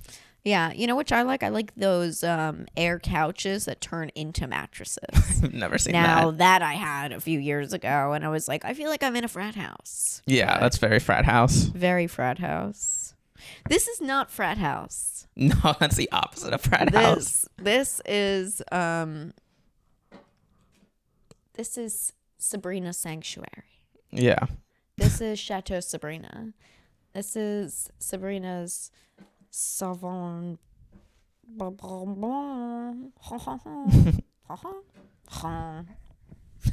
[0.45, 1.43] Yeah, you know which I like?
[1.43, 4.99] I like those um, air couches that turn into mattresses.
[5.43, 6.39] I've never seen now that.
[6.39, 6.63] that.
[6.63, 9.25] I had a few years ago, and I was like, I feel like I'm in
[9.25, 10.21] a frat house.
[10.27, 11.63] Yeah, But that's very frat house.
[11.65, 13.15] very frat house.
[13.71, 15.13] This is not frat house.
[15.37, 17.49] No, that's the opposite of frat house.
[17.57, 19.33] This this is um.
[21.55, 23.49] This is Sabrina Sanctuary.
[24.13, 24.47] Yeah,
[24.97, 26.53] This is Chateau Sabrina.
[27.13, 28.91] This is Sabrina's
[29.51, 30.59] Savon.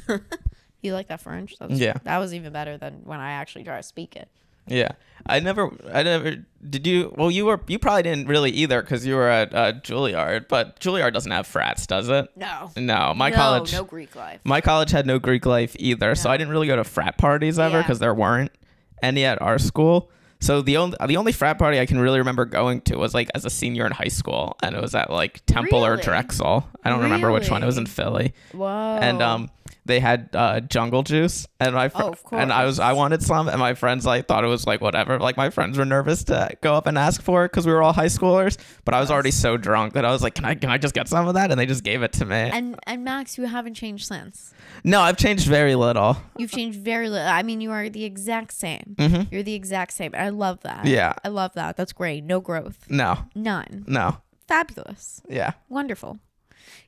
[0.82, 1.56] you like that French?
[1.58, 1.94] That's, Yeah.
[2.04, 4.28] That was even better than when I actually try to speak it.
[4.66, 4.92] Yeah.
[5.24, 6.44] I never, I never.
[6.68, 7.14] Did you?
[7.16, 7.60] Well, you were.
[7.68, 10.48] You probably didn't really either because you were at uh, Juilliard.
[10.48, 12.28] But Juilliard doesn't have frats, does it?
[12.34, 12.72] No.
[12.76, 13.72] No, my no, college.
[13.72, 14.40] No Greek life.
[14.44, 17.58] My college had no Greek life either, so I didn't really go to frat parties
[17.60, 17.82] ever Yeah.
[17.82, 18.50] because there weren't
[19.00, 20.10] any at our school.
[20.40, 23.30] So the only the only frat party I can really remember going to was like
[23.32, 26.66] as a senior in high school, and it was at like Temple or Drexel.
[26.82, 27.62] I don't remember which one.
[27.62, 28.98] It was in Philly, Whoa.
[29.00, 29.50] and um,
[29.84, 33.48] they had uh, jungle juice, and my fr- Oh, and I was I wanted some,
[33.48, 35.18] and my friends like thought it was like whatever.
[35.18, 37.82] Like my friends were nervous to go up and ask for it because we were
[37.82, 40.54] all high schoolers, but I was already so drunk that I was like, can I
[40.54, 41.50] can I just get some of that?
[41.50, 42.36] And they just gave it to me.
[42.36, 44.52] And and Max, you haven't changed since.
[44.84, 46.16] no, I've changed very little.
[46.38, 47.26] You've changed very little.
[47.28, 48.94] I mean, you are the exact same.
[48.98, 49.30] Mhm.
[49.32, 50.12] You're the exact same.
[50.16, 50.84] I love that.
[50.86, 51.14] Yeah.
[51.24, 51.76] I love that.
[51.76, 52.24] That's great.
[52.24, 52.86] No growth.
[52.88, 53.84] No, None.
[53.86, 55.22] no, Fabulous.
[55.28, 56.18] yeah, Wonderful.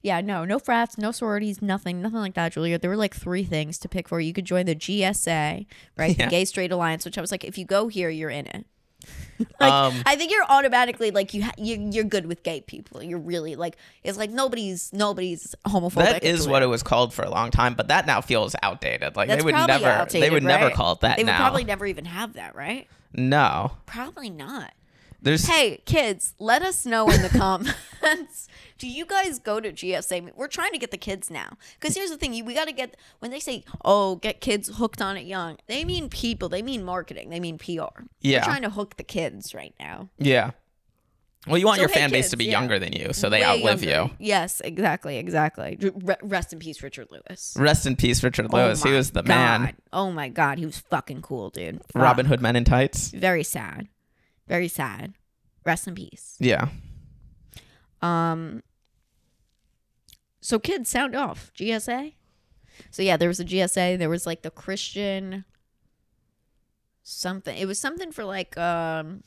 [0.05, 2.79] Yeah, no, no frats, no sororities, nothing, nothing like that, Julia.
[2.79, 4.21] There were like three things to pick for.
[4.21, 5.65] You could join the GSA,
[5.97, 6.19] right?
[6.19, 6.27] Yeah.
[6.27, 8.67] The Gay Straight Alliance, which I was like, if you go here, you're in it.
[9.59, 13.03] Like, Um, I think you're automatically like you, ha- you you're good with gay people.
[13.03, 15.95] You're really like it's like nobody's nobody's homophobic.
[15.95, 19.17] that is what it was called for a long time, but that now feels outdated.
[19.17, 21.65] Like That's they would never, outdated, they would never call it that They would probably
[21.65, 22.87] never even have that, right?
[23.13, 24.73] no, Probably not.
[25.25, 27.29] There's Hey, kids, let us know in the
[28.03, 28.49] comments.
[28.79, 30.31] Do you guys go to GSA?
[30.35, 31.57] We're trying to get the kids now.
[31.81, 34.69] Because here's the thing you- we got to get, when they say, oh, get kids
[34.77, 38.03] hooked on it young, they mean people, they mean marketing, they mean PR.
[38.21, 38.39] Yeah.
[38.41, 40.11] We're trying to hook the kids right now.
[40.19, 40.53] yeah.
[41.47, 42.53] Well, you want So, your hey, fan base kids, to be yeah.
[42.53, 44.11] younger than you, so they Way outlive younger.
[44.15, 44.17] you.
[44.19, 45.79] Yes, exactly, exactly.
[46.09, 47.55] R- rest in peace, Richard Lewis.
[47.59, 48.83] Rest in peace, Richard Oh Lewis.
[48.83, 49.29] he was the God.
[49.61, 49.77] man.
[49.93, 51.83] Oh my God, he was fucking cool, dude.
[51.93, 52.03] Fuck.
[52.03, 53.09] Robin Hood Men in Tights.
[53.11, 53.89] Very sad.
[54.47, 55.15] Very sad.
[55.65, 56.37] Rest in peace.
[56.39, 56.69] Yeah.
[58.03, 58.63] Um.
[60.41, 61.51] So kids, sound off.
[61.57, 62.15] GSA.
[62.91, 63.99] So yeah, there was a GSA.
[63.99, 65.45] There was like the Christian
[67.03, 67.57] something.
[67.57, 69.23] It was something for like um,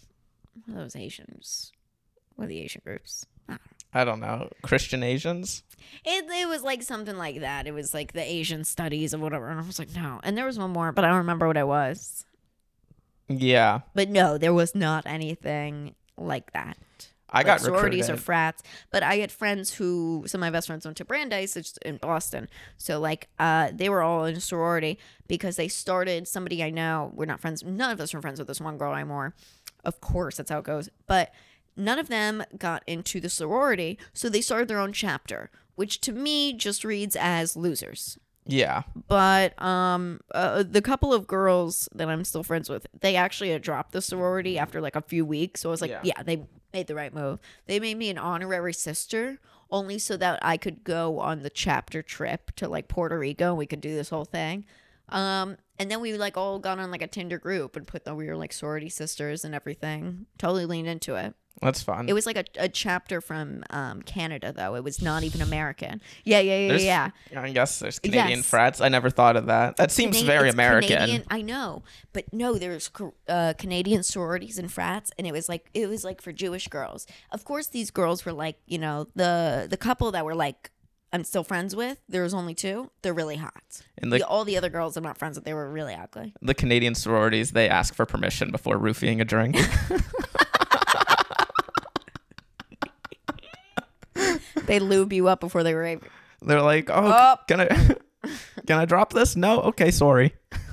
[0.68, 1.72] those Asians.
[2.36, 3.26] What are the Asian groups?
[3.94, 4.50] I don't know.
[4.62, 5.64] Christian Asians?
[6.06, 7.66] It it was like something like that.
[7.66, 9.48] It was like the Asian studies or whatever.
[9.48, 10.20] And I was like, no.
[10.24, 12.26] And there was one more, but I don't remember what it was.
[13.28, 13.82] Yeah.
[13.94, 16.78] But no, there was not anything like that.
[17.30, 18.22] I like got sororities recruited.
[18.22, 18.64] or frats.
[18.90, 22.48] But I had friends who some of my best friends went to Brandeis in Boston.
[22.78, 27.12] So like uh they were all in a sorority because they started somebody I know,
[27.14, 29.36] we're not friends none of us are friends with this one girl anymore.
[29.84, 30.90] Of course that's how it goes.
[31.06, 31.34] But
[31.76, 36.14] none of them got into the sorority, so they started their own chapter, which to
[36.14, 38.84] me just reads as losers yeah.
[39.08, 43.62] but um uh, the couple of girls that i'm still friends with they actually had
[43.62, 45.62] dropped the sorority after like a few weeks.
[45.62, 46.02] So i was like Yeah.
[46.04, 47.40] yeah, they made the right move.
[47.66, 52.02] They made me an honorary sister only so that i could go on the chapter
[52.02, 54.66] trip to like puerto rico and we could do this whole thing.
[55.10, 58.16] Um and then we like all got on like a tinder group and put that
[58.16, 60.26] we were like sorority sisters and everything.
[60.38, 62.08] Totally leaned into it That's fun.
[62.08, 66.02] it was like a, a chapter from um canada though it was not even american
[66.24, 67.10] yeah yeah yeah There's- yeah
[67.42, 68.46] I guess there's Canadian Yes.
[68.50, 68.82] frats.
[68.82, 69.78] I never thought of that.
[69.78, 70.90] That seems Canadian- very American.
[70.98, 72.90] Canadian, I know, but no, there's
[73.28, 77.06] uh, Canadian sororities and frats, and it was like it was like for Jewish girls.
[77.32, 80.72] Of course, these girls were like you know the the couple that were like
[81.14, 82.00] I'm still friends with.
[82.10, 82.92] There was only two.
[83.02, 83.82] They're really hot.
[83.98, 85.46] And the, The- all the other girls I'm not friends with.
[85.46, 86.34] They were really ugly.
[86.42, 89.58] the Canadian sororities, they ask for permission before roofing a drink.
[94.68, 96.04] They lube you up before they rape.
[96.04, 96.10] you.
[96.48, 97.36] They're like, oh, Oh.
[97.48, 97.68] can I,
[98.68, 99.36] can I drop this?
[99.36, 99.62] No.
[99.62, 100.36] Okay, sorry.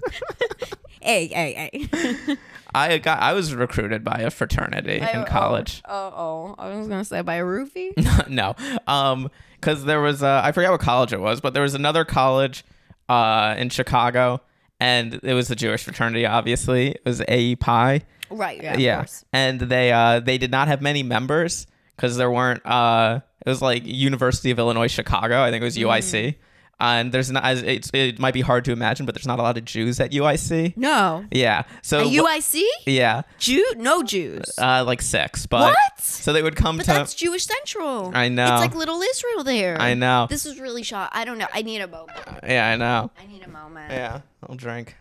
[1.01, 2.37] Hey, hey, hey.
[2.75, 3.21] I got.
[3.21, 5.83] I was recruited by a fraternity in college.
[5.87, 7.93] Oh, oh, I was gonna say by a roofie.
[8.29, 8.55] no,
[8.87, 9.31] um,
[9.61, 12.65] because there was uh, I forget what college it was, but there was another college,
[13.11, 14.41] uh, in Chicago,
[14.81, 16.25] and it was a Jewish fraternity.
[16.25, 18.01] Obviously, it was AE Pi.
[18.31, 18.63] right.
[18.63, 18.73] Yeah.
[18.75, 19.27] Of yeah, course.
[19.31, 23.63] and they uh they did not have many members because there weren't uh it was
[23.63, 25.43] like University of Illinois Chicago.
[25.43, 25.83] I think it was Mm.
[25.89, 26.35] UIC.
[26.81, 29.43] And there's not as it's, it might be hard to imagine, but there's not a
[29.43, 30.77] lot of Jews at UIC.
[30.77, 31.25] No.
[31.31, 31.63] Yeah.
[31.83, 32.63] So A wh- UIC?
[32.87, 33.65] yeah, Jew?
[33.77, 34.43] No Jews.
[34.61, 36.01] uh, like six, but What?
[36.01, 36.93] so they would come But to.
[36.93, 38.11] that's Jewish Central.
[38.13, 38.55] I know.
[38.55, 39.81] It's like little Israel there.
[39.81, 40.27] I know.
[40.29, 41.11] This is really shot.
[41.13, 41.47] I don't know.
[41.55, 42.19] I need a moment.
[42.43, 43.13] Yeah, I know.
[43.23, 43.93] I need a moment.
[43.93, 44.97] Yeah, I'll drink.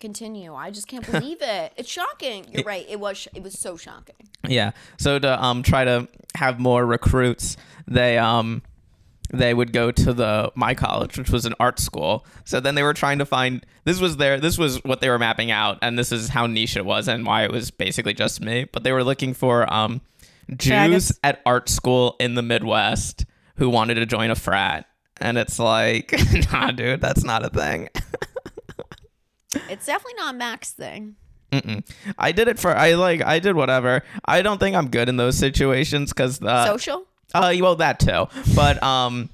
[0.00, 0.54] Continue.
[0.54, 1.72] I just can't believe it.
[1.76, 2.46] It's shocking.
[2.50, 2.86] You're right.
[2.88, 3.28] It was.
[3.34, 4.16] It was so shocking.
[4.48, 4.72] Yeah.
[4.98, 8.62] So to um try to have more recruits, they um
[9.32, 12.26] they would go to the my college, which was an art school.
[12.44, 15.18] So then they were trying to find this was their this was what they were
[15.18, 18.40] mapping out, and this is how niche it was and why it was basically just
[18.40, 18.64] me.
[18.72, 20.00] But they were looking for um
[20.56, 20.72] Jews
[21.12, 21.18] Faggots.
[21.22, 23.24] at art school in the Midwest
[23.56, 24.86] who wanted to join a frat.
[25.20, 26.14] And it's like,
[26.52, 27.90] nah, dude, that's not a thing.
[29.68, 31.16] It's definitely not Max's thing.
[31.52, 31.84] Mm-mm.
[32.18, 34.04] I did it for I like I did whatever.
[34.24, 37.06] I don't think I'm good in those situations because uh, Social.
[37.34, 38.26] Uh, well, that too.
[38.54, 39.30] But um,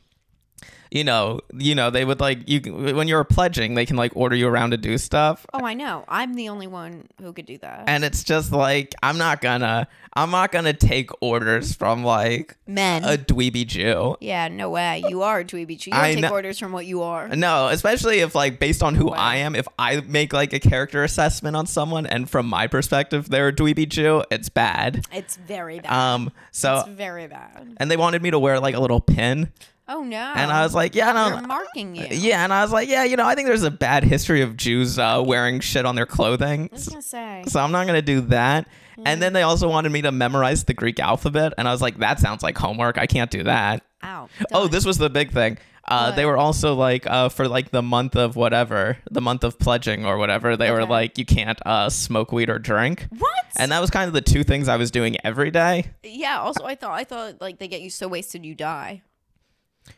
[0.97, 4.35] you know, you know, they would like you when you're pledging, they can like order
[4.35, 5.45] you around to do stuff.
[5.53, 6.05] Oh, I know.
[6.09, 7.85] I'm the only one who could do that.
[7.87, 13.05] And it's just like I'm not gonna I'm not gonna take orders from like Men.
[13.05, 14.17] a dweeby Jew.
[14.21, 15.03] yeah, no way.
[15.09, 15.79] You are a dweeby.
[15.79, 15.91] Jew.
[15.91, 17.29] You don't I take know- orders from what you are.
[17.29, 19.17] No, especially if like based on who Wow.
[19.19, 23.29] I am, if I make like a character assessment on someone and from my perspective
[23.29, 25.05] they're a dweeby Jew, it's bad.
[25.13, 25.93] It's very bad.
[25.93, 27.75] Um so it's very bad.
[27.77, 29.53] and they wanted me to wear like a little pin
[29.89, 30.33] Oh no.
[30.35, 32.07] and I was like, yeah, I They're don't marking you.
[32.11, 34.57] Yeah, and I was like, yeah, you know, I think there's a bad history of
[34.57, 36.69] Jews uh, wearing shit on their clothing.
[36.73, 37.45] I was gonna say.
[37.47, 38.67] So I'm not gonna do that.
[39.05, 41.99] And then they also wanted me to memorize the Greek alphabet, and I was like,
[41.99, 42.99] that sounds like homework.
[42.99, 43.85] I can't do that.
[44.03, 44.29] Ow.
[44.53, 45.59] Oh, this was the big thing.
[45.89, 49.57] Uh, they were also like uh, for like the month of whatever, the month of
[49.57, 50.57] pledging or whatever.
[50.57, 53.31] They were like, you can't uh, smoke weed or drink, What?
[53.57, 55.93] and that was kind of the two things I was doing every day.
[56.03, 56.41] yeah.
[56.41, 59.03] Also, I thought I thought like they get you so wasted you die.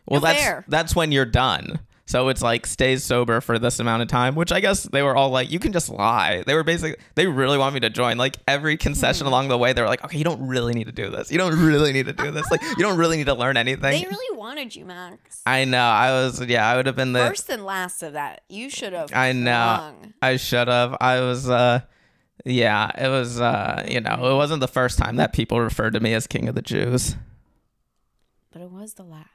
[0.06, 0.64] Well, No that's fair.
[0.68, 1.80] that's when you're done.
[2.06, 5.14] So it's like stays sober for this amount of time, which I guess they were
[5.14, 6.42] all like, you can just lie.
[6.46, 8.16] They were basically they really want me to join.
[8.16, 9.32] Like every concession Hmm.
[9.34, 11.30] along the way, they were like, okay, you don't really need to do this.
[11.30, 12.50] You don't really need to do this.
[12.50, 14.00] Like you don't really need to learn anything.
[14.02, 15.42] They really wanted you, Max.
[15.44, 15.82] I know.
[15.84, 16.66] I was yeah.
[16.66, 17.26] I would have been the.
[17.26, 18.40] First and last of that.
[18.48, 19.10] You should have.
[19.12, 19.92] I know.
[20.22, 20.96] I should have.
[21.02, 21.50] I was.
[21.50, 21.80] uh
[22.46, 22.90] Yeah.
[22.96, 23.38] It was.
[23.38, 24.32] uh You know.
[24.32, 27.16] It wasn't the first time that people referred to me as king of the Jews.
[28.50, 29.28] But it was the last.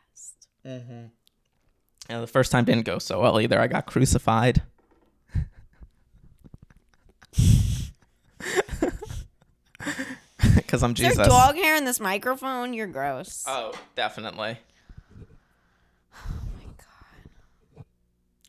[0.65, 1.11] And
[2.09, 3.59] the first time didn't go so well either.
[3.59, 4.61] I got crucified.
[10.55, 12.73] Because I'm Is there dog hair in this microphone?
[12.73, 13.43] You're gross.
[13.47, 14.57] Oh, definitely.
[16.15, 16.65] oh my
[17.75, 17.85] god.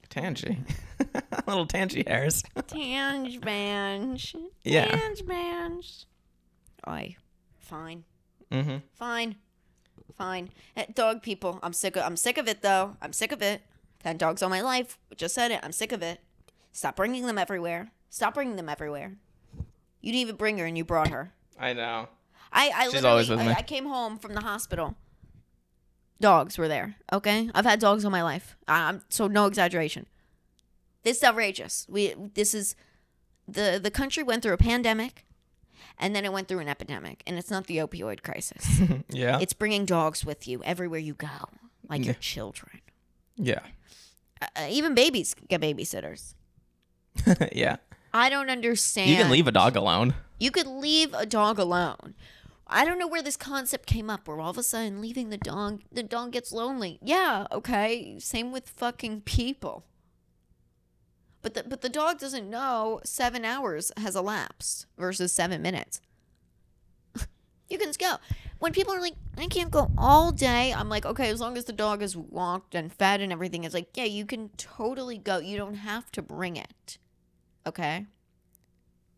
[0.09, 0.59] Tangy.
[1.47, 2.43] Little tangy hairs.
[2.67, 4.35] Tange bange.
[4.65, 4.87] Yeah.
[4.87, 6.07] Tange bange.
[6.89, 7.17] Oi.
[7.59, 8.05] Fine.
[8.51, 8.77] mm-hmm.
[8.95, 9.37] Fine.
[10.17, 10.51] Fine.
[10.77, 11.59] Eh, Dog people.
[11.63, 12.97] I'm sick of I'm sick of it though.
[13.03, 13.63] I'm sick of it.
[14.01, 14.99] I've had dogs all my life.
[15.17, 15.61] Just said it.
[15.63, 16.21] I'm sick of it.
[16.73, 17.91] Stop bringing them everywhere.
[18.11, 19.17] Stop bringing them everywhere.
[20.01, 21.33] You didn't even bring her and you brought her.
[21.59, 22.09] I know.
[22.53, 23.53] I, I She's always with I, me.
[23.57, 24.95] I came home from the hospital.
[26.21, 26.95] Dogs were there.
[27.13, 28.57] Okay, I've had dogs all my life.
[28.69, 30.07] I- I'm so no exaggeration.
[31.03, 31.87] This is outrageous.
[31.89, 32.77] We this is
[33.49, 35.27] the the country went through a pandemic,
[35.99, 38.81] and then it went through an epidemic, and it's not the opioid crisis.
[39.11, 39.39] Yeah.
[39.41, 41.49] it's bringing dogs with you everywhere you go,
[41.89, 42.81] like your children.
[43.37, 43.61] yeah.
[44.43, 46.35] Uh, uh, even babies get babysitters.
[47.53, 47.77] yeah.
[48.13, 49.11] I don't understand.
[49.11, 50.15] You can leave a dog alone.
[50.39, 52.15] You could leave a dog alone.
[52.67, 55.37] I don't know where this concept came up where all of a sudden leaving the
[55.39, 56.99] dog the dog gets lonely.
[57.03, 58.19] Yeah, okay.
[58.19, 59.85] Same with fucking people.
[61.45, 66.01] But the but the dog doesn't know 7 hours has elapsed versus 7 minutes.
[67.69, 68.17] you can go.
[68.61, 71.67] When people are like, I can't go all day, I'm like, okay, as long as
[71.67, 75.37] the dog is walked and fed and everything, it's like, yeah, you can totally go.
[75.37, 76.97] You don't have to bring it.
[77.67, 78.07] Okay?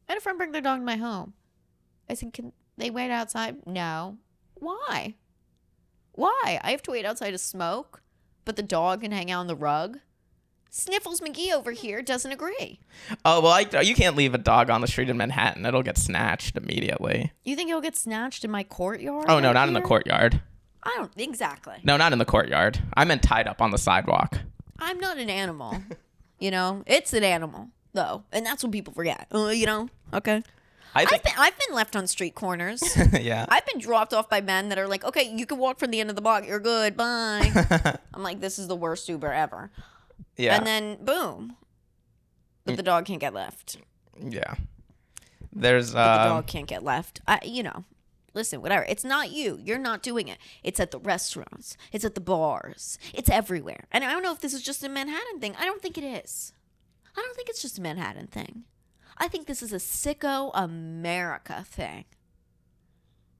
[0.09, 1.35] I had a friend bring their dog to my home.
[2.11, 3.65] I said, Can they wait outside?
[3.69, 4.19] No.
[4.55, 5.15] Why?
[6.11, 6.59] Why?
[6.61, 8.03] I have to wait outside to smoke,
[8.45, 10.01] but the dog can hang out on the rug?
[10.77, 12.81] Sniffles McGee over here doesn't agree.
[13.25, 15.65] Oh well, I, you can't leave a dog on the street in Manhattan.
[15.65, 17.33] It'll get snatched immediately.
[17.45, 19.25] You think he'll get snatched in my courtyard?
[19.27, 20.43] Oh no, not in the courtyard.
[20.83, 21.77] I don't exactly.
[21.83, 22.79] No, not in the courtyard.
[22.95, 24.41] I meant tied up on the sidewalk.
[24.79, 25.79] I'm not an animal.
[26.39, 29.29] you know, it's an animal though, and that's what people forget.
[29.35, 30.43] Uh, you know, okay.
[30.95, 32.83] I I've been I've been left on street corners.
[33.19, 33.47] yeah.
[33.49, 36.01] I've been dropped off by men that are like, okay, you can walk from the
[36.01, 36.47] end of the block.
[36.47, 36.99] You're good.
[36.99, 37.51] Bye.
[38.13, 39.71] I'm like, this is the worst Uber ever.
[40.37, 40.57] Yeah.
[40.57, 41.57] And then boom,
[42.65, 43.79] but the dog can't get left.
[44.21, 44.55] yeah.
[45.53, 47.21] There's But the um, dog can't get left.
[47.27, 47.85] I, you know,
[48.35, 48.85] listen, whatever.
[48.89, 49.59] It's not you.
[49.63, 50.37] You're not doing it.
[50.63, 51.77] It's at the restaurants.
[51.93, 52.99] It's at the bars.
[53.15, 53.87] It's everywhere.
[53.91, 55.57] And I don't know if this is just a Manhattan thing.
[55.59, 56.53] I don't think it is.
[57.17, 58.65] I don't think it's just a Manhattan thing.
[59.17, 62.05] I think this is a sicko America thing.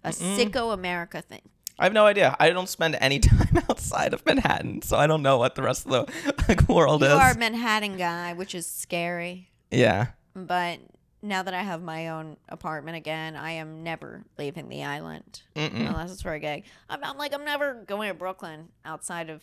[0.03, 1.43] A sicko America thing.
[1.79, 2.37] I have no idea.
[2.41, 5.87] I don't spend any time outside of Manhattan, so I don't know what the rest
[5.87, 7.13] of the like, world You is.
[7.13, 9.51] You are a Manhattan guy, which is scary.
[9.71, 10.09] yeah.
[10.35, 10.81] But
[11.23, 15.89] now that I have my own apartment again, I am never leaving the island Mm-mm.
[15.89, 16.65] unless it's for a gig.
[16.91, 19.43] I'm, I'm like I'm never going to Brooklyn outside of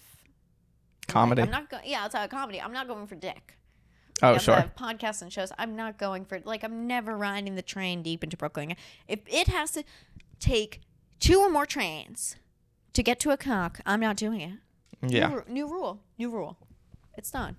[1.07, 1.41] Comedy.
[1.41, 1.83] I'm not going.
[1.85, 2.61] Yeah, outside of comedy.
[2.61, 3.57] I'm not going for dick.
[4.21, 4.71] oh Yeah, sure.
[4.77, 5.51] Podcasts and shows.
[5.57, 8.75] I'm not going for like I'm never riding the train deep into Brooklyn.
[9.07, 9.83] If it has to
[10.39, 10.81] take
[11.23, 12.35] two or more trains
[12.91, 14.59] to get to a cock, I'm not doing it.
[15.07, 15.29] Yeah.
[15.29, 15.99] New, ru- new rule.
[16.17, 16.57] New rule.
[17.17, 17.55] It's done.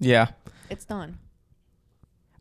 [0.00, 0.28] Yeah.
[0.68, 1.18] It's done.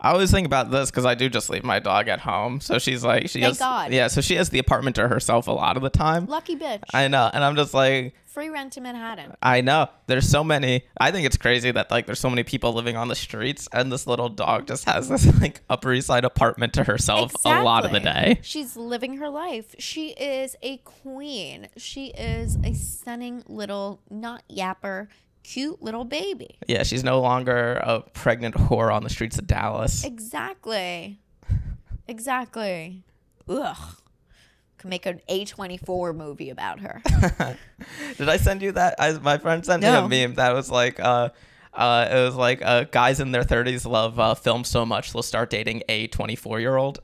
[0.03, 2.59] I always think about this because I do just leave my dog at home.
[2.59, 3.93] So she's like, she Thank has, God.
[3.93, 4.07] yeah.
[4.07, 6.25] So she has the apartment to herself a lot of the time.
[6.25, 6.83] Lucky bitch.
[6.93, 9.35] I know, and I'm just like, Free rent to Manhattan.
[9.43, 9.89] I know.
[10.07, 10.85] There's so many.
[10.99, 13.91] I think it's crazy that like there's so many people living on the streets, and
[13.91, 17.85] this little dog just has this like Upper East Side apartment to herself a lot
[17.85, 18.39] of the day.
[18.41, 19.75] She's living her life.
[19.77, 21.69] She is a queen.
[21.77, 25.09] She is a stunning little, not yapper,
[25.43, 26.57] cute little baby.
[26.67, 30.03] Yeah, she's no longer a pregnant whore on the streets of Dallas.
[30.03, 31.19] Exactly.
[32.07, 33.03] Exactly.
[33.47, 33.77] Ugh.
[34.77, 37.01] Could make an A24 movie about her.
[38.17, 38.95] Did I send you that?
[38.99, 40.05] I, my friend sent No.
[40.07, 41.29] me a meme that was like, uh,
[41.73, 45.23] uh, it was like uh, guys in their 30s love uh, film so much they'll
[45.23, 46.99] start dating a 24 year old.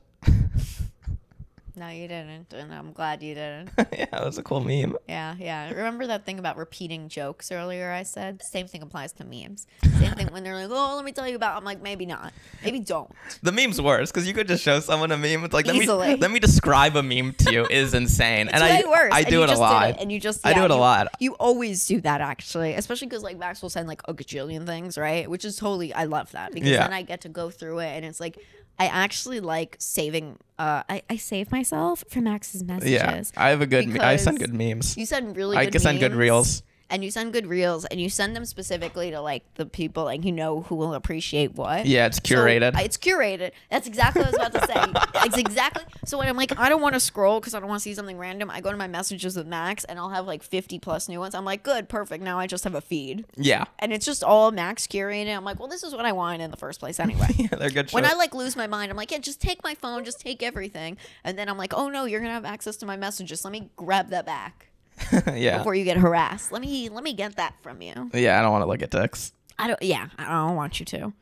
[1.80, 2.52] No, you didn't.
[2.52, 3.70] And I'm glad you didn't.
[3.78, 4.96] yeah, it was a cool meme.
[5.08, 5.70] Yeah, yeah.
[5.70, 8.42] Remember that thing about repeating jokes earlier I said?
[8.42, 9.66] Same thing applies to memes.
[9.98, 11.56] Same thing when they're like, oh, let me tell you about.
[11.56, 12.32] I'm like, maybe not.
[12.62, 13.10] Maybe don't.
[13.42, 15.42] The meme's worse because you could just show someone a meme.
[15.44, 16.08] It's like let Easily.
[16.08, 19.12] me let me describe a meme to you is insane, and I worse.
[19.14, 19.96] I do it a lot.
[19.98, 21.08] and you just I do it a lot.
[21.18, 24.98] You always do that actually, especially because like Max will send like a gajillion things,
[24.98, 25.28] right?
[25.30, 26.82] Which is totally I love that because Yeah.
[26.84, 28.38] then I get to go through it and it's like
[28.80, 30.38] I actually like saving.
[30.58, 32.90] Uh, I I save myself from Max's messages.
[32.90, 33.86] Yeah, I have a good.
[33.86, 34.96] Me- I send good memes.
[34.96, 36.62] You send really I good can send good memes, reels.
[36.90, 40.24] And you send good reels and you send them specifically to like the people like
[40.24, 41.86] you know who will appreciate what.
[41.86, 42.78] Yeah, it's So, curated.
[42.80, 43.52] it's curated.
[43.70, 44.66] That's exactly what I was about to
[45.14, 45.20] say.
[45.26, 45.84] it's exactly.
[46.04, 47.94] So when I'm like, I don't want to scroll because I don't want to see
[47.94, 51.08] something random, I go to my messages with Max and I'll have like 50 plus
[51.08, 51.34] new ones.
[51.34, 52.24] I'm like, good, perfect.
[52.24, 53.24] Now I just have a feed.
[53.36, 55.36] yeah, And it's just all Max curated.
[55.36, 57.28] I'm like, well, this is what I wanted in the first place anyway.
[57.36, 57.92] yeah, they're good.
[57.92, 58.12] When shows.
[58.12, 60.96] I like lose my mind, I'm like, yeah, just take my phone, just take everything.
[61.24, 63.44] And then I'm like, oh no, you're gonna have access to my messages.
[63.44, 64.66] Let me grab that back
[65.34, 66.52] yeah, before you get harassed.
[66.52, 68.10] Let me let me get that from you.
[68.14, 69.32] yeah, I don't want to look at dicks.
[69.58, 69.82] I don't.
[69.82, 71.12] Yeah, I don't want you to.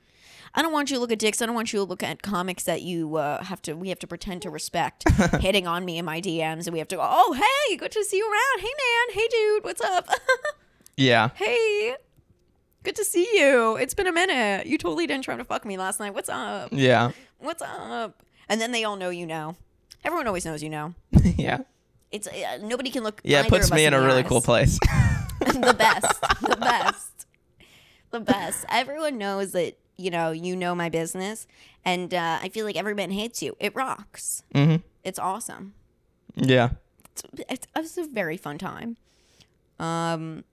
[0.54, 1.42] I don't want you to look at dicks.
[1.42, 3.74] I don't want you to look at comics that you uh, have to.
[3.74, 5.04] We have to pretend to respect,
[5.40, 7.02] hitting on me in my DMs, and we have to go.
[7.04, 8.60] Oh, hey, good to see you around.
[8.60, 9.14] Hey, man.
[9.14, 9.64] Hey, dude.
[9.64, 10.08] What's up?
[11.00, 11.94] Yeah, hey,
[12.82, 13.76] good to see you.
[13.76, 14.66] It's been a minute.
[14.66, 16.12] You totally didn't try to fuck me last night.
[16.12, 16.70] What's up?
[16.72, 18.20] yeah, What's up?
[18.48, 19.54] And then they all know you know.
[20.04, 20.94] Everyone always knows you know.
[21.36, 21.58] yeah,
[22.10, 23.20] It's uh, nobody can look.
[23.24, 23.40] yeah.
[23.42, 24.28] It puts me us in a really eyes.
[24.28, 24.78] cool place.
[25.40, 26.20] the best.
[26.40, 27.26] The best.
[28.10, 28.64] The best.
[28.70, 31.46] Everyone knows that, you know, you know my business.
[31.84, 33.56] And uh, I feel like everyone hates you.
[33.60, 34.42] It rocks.
[34.54, 35.74] hmm It's awesome.
[36.34, 36.70] Yeah,
[37.12, 38.96] It's, it's, it's a very fun time.
[39.78, 40.44] Um,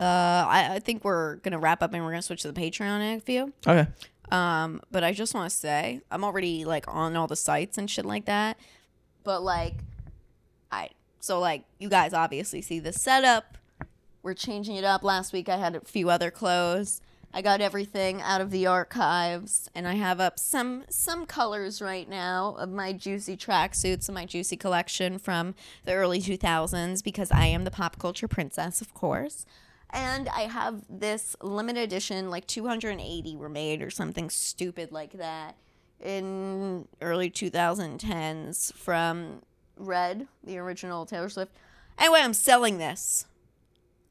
[0.00, 0.04] uh,
[0.48, 2.60] I, I think we're going to wrap up and we're going to switch to the
[2.60, 3.52] Patreon in a few.
[3.66, 3.86] okay.
[4.30, 7.90] Um, but I just want to say I'm already like on all the sites and
[7.90, 8.58] shit like that.
[9.24, 9.74] But like,
[10.72, 13.58] I so like you guys obviously see the setup.
[14.22, 15.04] We're changing it up.
[15.04, 17.00] Last week I had a few other clothes.
[17.34, 22.08] I got everything out of the archives, and I have up some some colors right
[22.08, 25.54] now of my juicy tracksuits and my juicy collection from
[25.84, 29.46] the early 2000s because I am the pop culture princess, of course.
[29.90, 35.56] And I have this limited edition, like 280 were made or something stupid like that
[36.02, 39.42] in early 2010s from
[39.82, 41.52] Red, the original Taylor Swift.
[41.98, 43.26] Anyway, I'm selling this.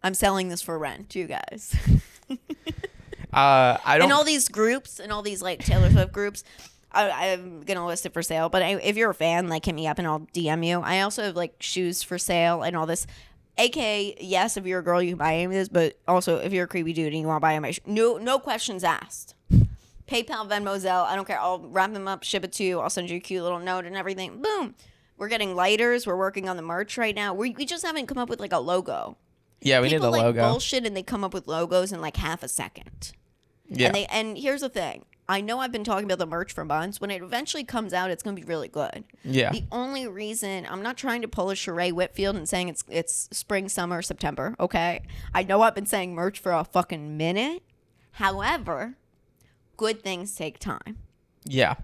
[0.03, 1.75] I'm selling this for rent you guys.
[3.33, 4.05] Uh, I don't.
[4.05, 6.43] and all these groups and all these like Taylor Swift groups.
[6.91, 9.73] I, I'm gonna list it for sale, but I, if you're a fan, like hit
[9.73, 10.81] me up and I'll DM you.
[10.81, 13.07] I also have like shoes for sale and all this.
[13.57, 16.51] AK, yes, if you're a girl, you can buy any of this, but also if
[16.51, 19.33] you're a creepy dude and you want to buy my sh- no no questions asked.
[20.07, 21.39] PayPal, Venmo, Zelle, I don't care.
[21.39, 22.81] I'll wrap them up, ship it to you.
[22.81, 24.41] I'll send you a cute little note and everything.
[24.41, 24.75] Boom.
[25.21, 26.07] We're getting lighters.
[26.07, 27.31] We're working on the merch right now.
[27.35, 29.17] We, we just haven't come up with like a logo.
[29.61, 30.49] yeah, we People need a like logo.
[30.49, 33.11] bullshit and they come up with logos in like half a second.
[33.69, 35.05] yeah, And they and here's the thing.
[35.29, 36.99] I know I've been talking about the merch for months.
[36.99, 39.03] When it eventually comes out, it's gonna be really good.
[39.23, 42.83] yeah, The only reason I'm not trying to pull a Sheree Whitfield and saying it's
[42.89, 44.55] it's spring, summer, September.
[44.59, 45.03] Okay,
[45.35, 47.61] I know I've been saying merch for a fucking minute.
[48.13, 48.95] However,
[49.77, 50.97] good things take time.
[51.45, 51.75] yeah,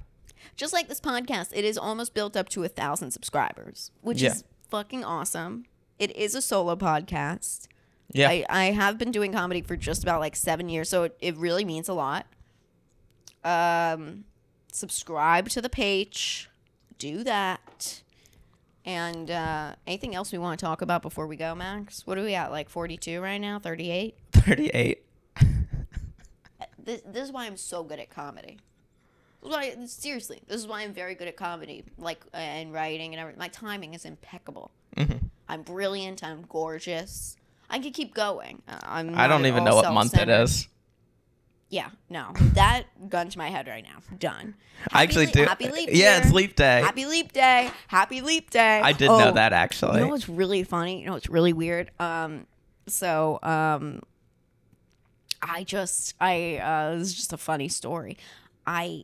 [0.56, 4.32] Just like this podcast, it is almost built up to a thousand subscribers, which Yeah.
[4.32, 5.66] is fucking awesome.
[6.00, 7.68] It is a solo podcast.
[8.12, 8.30] yeah.
[8.30, 11.36] I, I have been doing comedy for just about like seven years, so it, it
[11.38, 12.26] really means a lot.
[13.43, 14.26] Um,
[14.72, 16.50] subscribe to the page,
[16.98, 18.02] do that.
[18.86, 22.08] And uh, anything else we want to talk about before we go, Max?
[22.08, 22.52] What are we at?
[22.52, 23.60] Like 42 right now?
[23.60, 24.16] 38?
[24.32, 25.04] Thirty-eight.
[26.80, 28.60] This, this is why I'm so good at comedy.
[29.42, 33.22] Why, seriously, this is why I'm very good at comedy, like uh, and writing and
[33.22, 33.40] everything.
[33.40, 34.72] My timing is impeccable.
[34.96, 35.18] Mm-hmm.
[35.48, 36.24] I'm brilliant.
[36.24, 37.38] I'm gorgeous.
[37.70, 38.62] I could keep going.
[38.68, 40.68] Uh, I'm I don't even know what month it is.
[41.70, 44.00] yeah, no, that gun to my head right now.
[44.18, 44.56] Done.
[44.92, 45.44] I actually le- do.
[45.46, 45.96] Happy leap day.
[45.98, 46.22] yeah, year.
[46.24, 46.82] it's leap day.
[46.82, 47.72] Happy leap day.
[47.88, 48.82] Happy leap day.
[48.84, 50.00] I did Oh, know that actually.
[50.00, 51.00] You know what's really funny?
[51.02, 51.92] You know what's really weird?
[52.00, 52.48] Um,
[52.88, 54.02] so um,
[55.42, 58.18] I just I uh, this is just a funny story.
[58.66, 59.04] I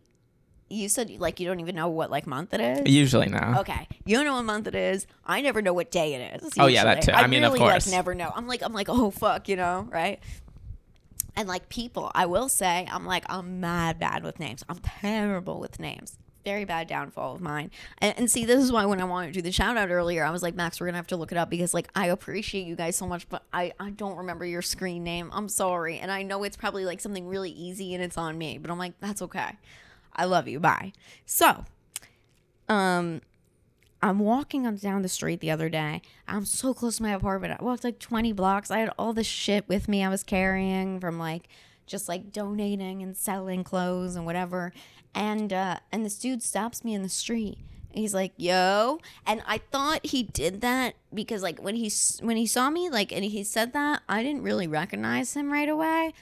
[0.74, 2.94] you said like you don't even know what like month it is.
[2.94, 3.56] Usually no.
[3.60, 5.08] Okay, you don't know what month it is.
[5.26, 6.54] I never know what day it is.
[6.58, 7.12] Oh, yeah, that too.
[7.12, 7.88] I mean, of really, course.
[7.88, 8.32] like never know.
[8.36, 10.20] I'm like I'm like oh fuck, you know, right?
[11.36, 14.64] And like people, I will say, I'm like I'm mad bad with names.
[14.70, 16.18] I'm terrible with names.
[16.46, 17.72] Very bad downfall of mine.
[18.00, 20.26] And, and see, this is why when I wanted to do the shout out earlier,
[20.26, 22.68] I was like, Max, we're gonna have to look it up because like I appreciate
[22.68, 25.30] you guys so much, but I I don't remember your screen name.
[25.32, 28.58] I'm sorry, and I know it's probably like something really easy and it's on me,
[28.58, 29.58] but I'm like that's okay.
[30.16, 30.60] I love you.
[30.60, 30.94] Bye.
[31.26, 31.66] So,
[32.70, 33.22] um,
[34.04, 36.02] I'm walking on down the street the other day.
[36.28, 37.58] I'm so close to my apartment.
[37.60, 38.70] I walked like 20 blocks.
[38.70, 41.48] I had all this shit with me I was carrying from like
[41.86, 44.74] just like donating and selling clothes and whatever.
[45.16, 47.60] And uh and this dude stops me in the street.
[47.92, 51.92] He's like, "Yo." And I thought he did that because like when he
[52.22, 55.70] when he saw me like and he said that, I didn't really recognize him right
[55.70, 56.14] away.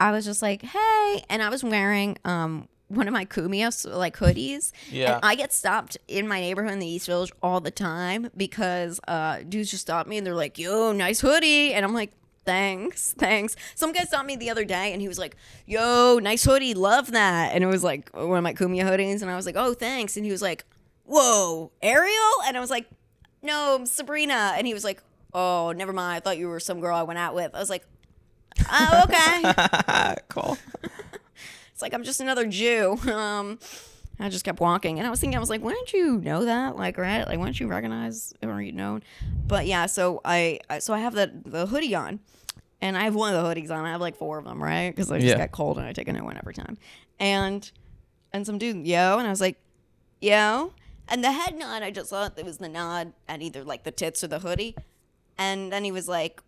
[0.00, 4.16] I was just like, "Hey." And I was wearing um one of my Kumios like
[4.16, 4.72] hoodies.
[4.90, 5.16] Yeah.
[5.16, 9.00] And I get stopped in my neighborhood in the East Village all the time because
[9.08, 12.12] uh, dudes just stop me and they're like, "Yo, nice hoodie," and I'm like,
[12.44, 15.36] "Thanks, thanks." Some guy stopped me the other day and he was like,
[15.66, 19.30] "Yo, nice hoodie, love that," and it was like one of my Kumia hoodies, and
[19.30, 20.64] I was like, "Oh, thanks," and he was like,
[21.04, 22.86] "Whoa, Ariel," and I was like,
[23.42, 26.16] "No, Sabrina," and he was like, "Oh, never mind.
[26.16, 27.84] I thought you were some girl I went out with." I was like,
[28.70, 30.58] "Oh, okay." cool.
[31.82, 32.96] It's like I'm just another Jew.
[33.12, 33.58] Um,
[34.20, 36.44] I just kept walking, and I was thinking, I was like, why don't you know
[36.44, 36.76] that?
[36.76, 37.26] Like, right?
[37.26, 39.00] Like, why don't you recognize or you know?
[39.48, 42.20] But yeah, so I, so I have the the hoodie on,
[42.80, 43.84] and I have one of the hoodies on.
[43.84, 44.90] I have like four of them, right?
[44.94, 45.38] Because I just Yeah.
[45.38, 46.78] got cold and I take a new one every time.
[47.18, 47.68] And
[48.32, 49.56] and some dude, yo, and I was like,
[50.20, 50.72] yo,
[51.08, 51.82] and the head nod.
[51.82, 54.76] I just thought it was the nod at either like the tits or the hoodie,
[55.36, 56.42] and then he was like,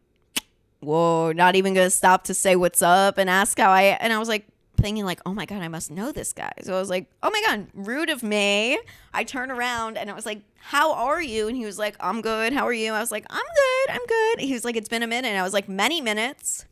[0.78, 4.18] whoa, not even gonna stop to say what's up and ask how I and I
[4.18, 4.46] was like
[4.84, 6.52] thinking like, oh my god, I must know this guy.
[6.62, 8.78] So I was like, oh my god, rude of me.
[9.14, 11.48] I turn around and I was like, how are you?
[11.48, 12.52] And he was like, I'm good.
[12.52, 12.92] How are you?
[12.92, 13.94] I was like, I'm good.
[13.94, 14.40] I'm good.
[14.40, 15.28] He was like, it's been a minute.
[15.28, 16.66] And I was like, many minutes,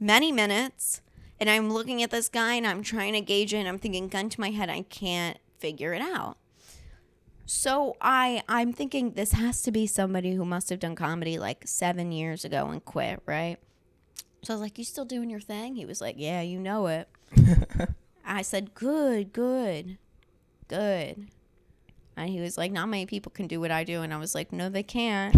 [0.00, 1.00] many minutes.
[1.38, 3.58] And I'm looking at this guy and I'm trying to gauge it.
[3.58, 6.38] And I'm thinking, gun to my head, I can't figure it out.
[7.46, 11.62] So I I'm thinking this has to be somebody who must have done comedy like
[11.66, 13.58] seven years ago and quit, right?
[14.42, 16.88] So I was like, "You still doing your thing?" He was like, "Yeah, you know
[16.88, 17.08] it."
[18.24, 19.98] I said, "Good, good,
[20.68, 21.28] good."
[22.16, 24.34] And he was like, "Not many people can do what I do," and I was
[24.34, 25.36] like, "No, they can't."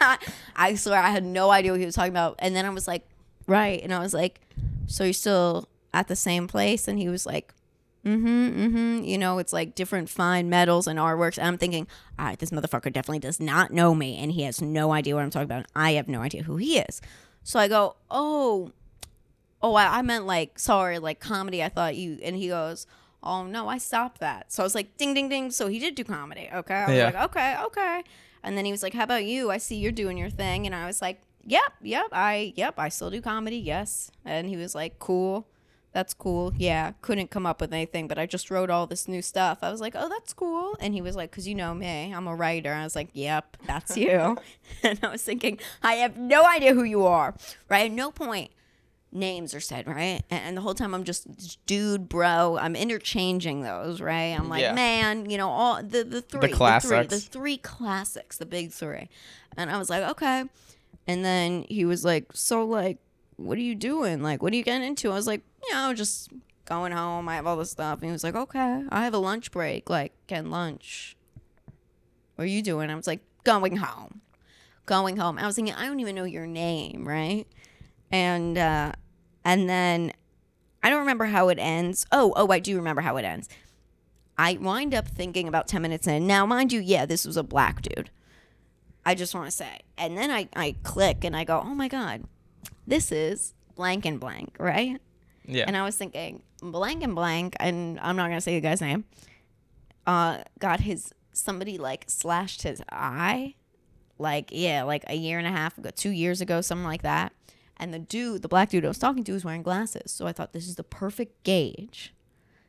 [0.56, 2.86] I swear I had no idea what he was talking about, and then I was
[2.86, 3.08] like,
[3.46, 4.40] "Right," and I was like,
[4.86, 7.54] "So you're still at the same place?" And he was like,
[8.04, 9.04] mm-hmm, mm-hmm.
[9.04, 11.38] You know, it's like different fine metals and artworks.
[11.38, 11.86] And I'm thinking,
[12.18, 15.22] all right, this motherfucker definitely does not know me, and he has no idea what
[15.22, 15.58] I'm talking about.
[15.58, 17.00] and I have no idea who he is.
[17.44, 18.72] So I go, oh,
[19.62, 21.62] oh, I, I meant like, sorry, like comedy.
[21.62, 22.18] I thought you.
[22.22, 22.86] And he goes,
[23.22, 24.52] oh no, I stopped that.
[24.52, 25.50] So I was like, ding, ding, ding.
[25.50, 26.48] So he did do comedy.
[26.52, 26.74] Okay.
[26.74, 27.04] I was Yeah.
[27.06, 28.02] like, okay, okay.
[28.42, 29.50] And then he was like, how about you?
[29.50, 30.66] I see you're doing your thing.
[30.66, 33.56] And I was like, yep, yep, I, yep, I still do comedy.
[33.58, 34.10] Yes.
[34.24, 35.46] And he was like, cool.
[35.92, 36.54] That's cool.
[36.56, 39.58] Yeah, couldn't come up with anything, but I just wrote all this new stuff.
[39.60, 40.74] I was like, oh, that's cool.
[40.80, 42.72] And he was like, because you know me, I'm a writer.
[42.72, 44.38] I was like, yep, that's you.
[44.82, 47.34] and I was thinking, I have no idea who you are,
[47.68, 47.90] right?
[47.90, 48.50] At no point
[49.12, 50.22] names are said, right?
[50.30, 52.58] And, and the whole time I'm just dude, bro.
[52.60, 54.34] I'm interchanging those, right?
[54.38, 54.74] I'm like, Yeah.
[54.74, 57.14] man, you know, all the the three, the, three, classics.
[57.14, 59.08] the three classics, the big three.
[59.56, 60.44] And I was like, okay.
[61.06, 62.98] And then he was like, so like,
[63.36, 64.22] what are you doing?
[64.22, 65.10] Like, what are you getting into?
[65.10, 66.30] I was like, you know, just
[66.64, 67.28] going home.
[67.28, 67.98] I have all this stuff.
[67.98, 69.90] And he was like, okay, I have a lunch break.
[69.90, 71.16] Like, getting lunch.
[72.36, 72.88] What are you doing?
[72.90, 74.20] I was like, going home.
[74.86, 75.38] Going home.
[75.38, 77.46] I was thinking, I don't even know your name, right?
[78.12, 78.92] And uh
[79.44, 80.12] and then
[80.82, 82.06] I don't remember how it ends.
[82.12, 83.48] Oh, oh, I do remember how it ends.
[84.36, 86.26] I wind up thinking about 10 minutes in.
[86.26, 88.10] Now, mind you, yeah, this was a black dude.
[89.04, 89.80] I just want to say.
[89.98, 92.24] And then I, I click and I go, oh my God,
[92.86, 95.00] this is blank and blank, right?
[95.44, 95.64] Yeah.
[95.66, 99.04] And I was thinking, blank and blank, and I'm not gonna say the guy's name.
[100.06, 103.54] Uh, got his somebody like slashed his eye,
[104.18, 107.32] like yeah, like a year and a half ago, two years ago, something like that.
[107.82, 110.12] And the dude, the black dude I was talking to, was wearing glasses.
[110.12, 112.14] So I thought this is the perfect gauge.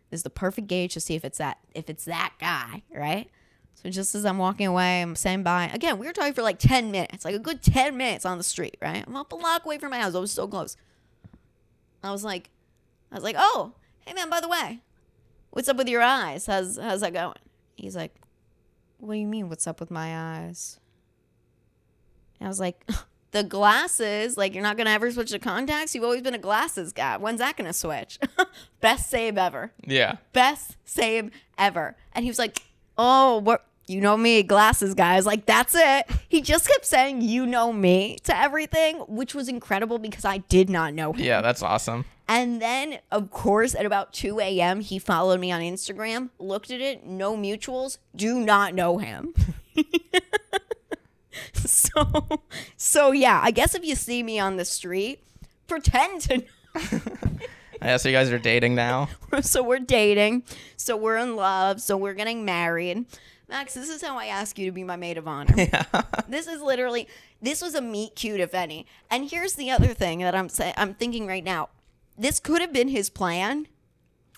[0.09, 3.29] This is the perfect gauge to see if it's that if it's that guy, right?
[3.75, 5.69] So just as I'm walking away, I'm saying bye.
[5.71, 8.43] Again, we were talking for like 10 minutes, like a good 10 minutes on the
[8.43, 9.03] street, right?
[9.05, 10.15] I'm a block away from my house.
[10.15, 10.77] I was so close.
[12.01, 12.49] I was like,
[13.11, 13.73] I was like, oh,
[14.07, 14.79] hey man, by the way,
[15.51, 16.47] what's up with your eyes?
[16.47, 17.37] How's how's that going?
[17.75, 18.15] He's like,
[18.97, 19.47] what do you mean?
[19.47, 20.79] What's up with my eyes?
[22.39, 22.83] And I was like,
[23.33, 24.37] the glasses.
[24.37, 25.93] Like you're not gonna ever switch to contacts.
[25.93, 27.17] You've always been a glasses guy.
[27.17, 28.17] When's that gonna switch?
[28.81, 29.73] Best save ever.
[29.85, 30.17] Yeah.
[30.31, 31.97] Best save ever.
[32.13, 32.61] And he was like,
[32.97, 33.65] oh, what?
[33.85, 35.15] You know me, glasses guy.
[35.15, 36.09] I like, that's it.
[36.29, 40.69] He just kept saying, you know me to everything, which was incredible because I did
[40.69, 41.25] not know him.
[41.25, 42.05] Yeah, that's awesome.
[42.25, 46.79] And then, of course, at about 2 a.m., he followed me on Instagram, looked at
[46.79, 49.33] it, no mutuals, do not know him.
[51.53, 52.27] so,
[52.77, 55.23] so yeah, I guess if you see me on the street,
[55.67, 56.43] pretend to
[57.81, 59.09] Yeah, so you guys are dating now?
[59.41, 60.43] so we're dating,
[60.77, 63.05] so we're in love, so we're getting married.
[63.49, 65.53] Max, this is how I ask you to be my maid of honor.
[65.57, 65.83] Yeah.
[66.29, 67.07] This is literally
[67.41, 68.87] this was a meet cute if any.
[69.11, 71.69] And here's the other thing that I'm saying I'm thinking right now.
[72.17, 73.67] This could have been his plan.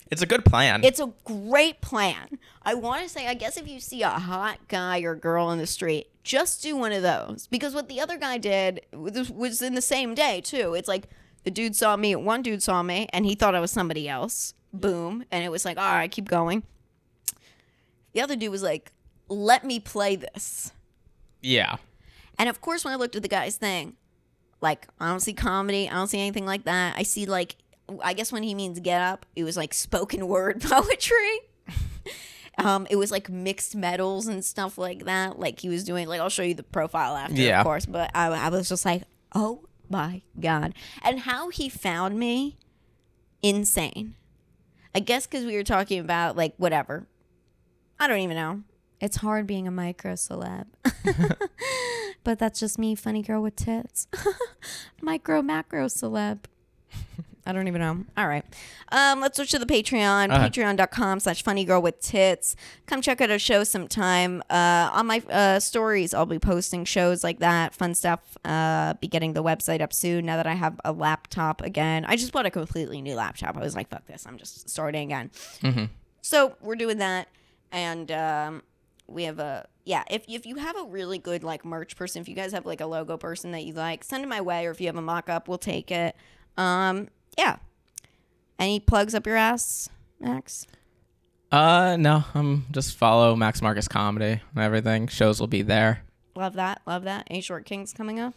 [0.10, 0.84] It's a good plan.
[0.84, 2.40] It's a great plan.
[2.64, 5.60] I want to say I guess if you see a hot guy or girl in
[5.60, 9.62] the street, just do one of those because what the other guy did was was
[9.62, 10.74] in the same day too.
[10.74, 11.08] It's like
[11.44, 14.54] the dude saw me, one dude saw me and he thought I was somebody else.
[14.74, 16.64] Boom, and it was like, "All right, keep going."
[18.14, 18.92] The other dude was like,
[19.30, 20.74] "Let me play this."
[21.42, 21.78] yeah.
[22.38, 23.96] And of course, when I looked at the guy's thing,
[24.60, 26.96] like I don't see comedy, I don't see anything like that.
[26.98, 27.56] I see like,
[28.04, 31.40] I guess when he means get up, it was like spoken word poetry.
[32.58, 35.40] Um, it was like mixed metals and stuff like that.
[35.40, 37.60] Like he was doing, like I'll show you the profile after, Yeah.
[37.62, 37.86] of course.
[37.86, 39.04] But I, I was just like,
[39.34, 42.58] oh my god, and how he found me,
[43.44, 44.16] insane.
[44.94, 47.08] I guess because we were talking about like whatever.
[48.00, 48.64] I don't even know.
[49.02, 50.66] It's hard being a micro celeb.
[52.24, 54.08] but that's just me, funny girl with tits.
[55.02, 56.40] micro macro celeb.
[57.46, 58.04] I don't even know.
[58.18, 58.44] All right.
[58.92, 60.32] Um, let's switch to the Patreon.
[60.32, 60.50] Uh-huh.
[60.50, 62.56] Patreon.com slash funny girl with tits.
[62.88, 64.42] Come check out our show sometime.
[64.50, 68.38] Uh, on my uh, stories, I'll be posting shows like that, fun stuff.
[68.44, 72.06] Uh, be getting the website up soon now that I have a laptop again.
[72.06, 73.58] I just bought a completely new laptop.
[73.58, 74.26] I was like, fuck this.
[74.26, 75.30] I'm just starting again.
[76.22, 77.28] So we're doing that,
[77.72, 78.64] and um,
[79.06, 80.04] we have a yeah.
[80.10, 82.82] If if you have a really good like merch person, if you guys have like
[82.82, 84.66] a logo person that you like, send it my way.
[84.66, 86.16] Or if you have a mock up, we'll take it.
[86.58, 87.58] Um, yeah.
[88.58, 90.66] Any plugs up your ass, Max?
[91.52, 92.24] Uh, no.
[92.34, 95.08] Um, just follow Max Marcus Comedy and everything.
[95.08, 96.02] Shows will be there.
[96.36, 96.82] Love that.
[96.86, 97.28] Love that.
[97.30, 98.34] Any short kings coming up?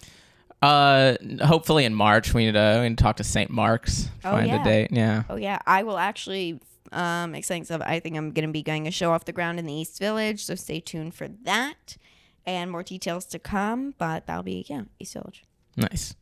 [0.61, 3.51] Uh, hopefully in March we need to we need to talk to St.
[3.51, 4.09] Mark's.
[4.25, 4.61] Oh, Find yeah.
[4.61, 4.89] a date.
[4.91, 5.23] Yeah.
[5.31, 7.83] Oh yeah, I will actually um exciting stuff.
[7.85, 10.45] I think I'm gonna be getting a show off the ground in the East Village,
[10.45, 11.97] so stay tuned for that.
[12.45, 15.45] And more details to come, but that'll be yeah, East Village.
[15.77, 16.15] Nice.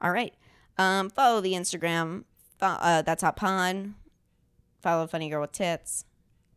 [0.00, 0.34] All right.
[0.78, 2.24] Um, follow the Instagram.
[2.60, 3.94] Uh, that's hot pond.
[4.80, 6.04] Follow Funny Girl with Tits.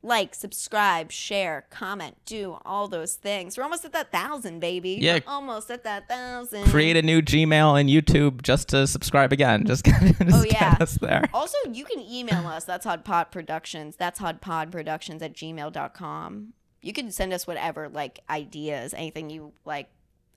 [0.03, 3.55] Like, subscribe, share, comment, do all those things.
[3.55, 4.97] We're almost at that thousand, baby.
[4.99, 5.19] Yeah.
[5.25, 6.65] We're almost at that thousand.
[6.65, 9.63] Create a new Gmail and YouTube just to subscribe again.
[9.67, 10.71] Just, get, just Oh, yeah.
[10.71, 11.29] get us there.
[11.35, 12.63] Also, you can email us.
[12.65, 13.95] That's Hodpod Productions.
[13.95, 16.53] That's Hot Pod hodpodproductions at gmail.com.
[16.81, 19.87] You can send us whatever, like ideas, anything you like,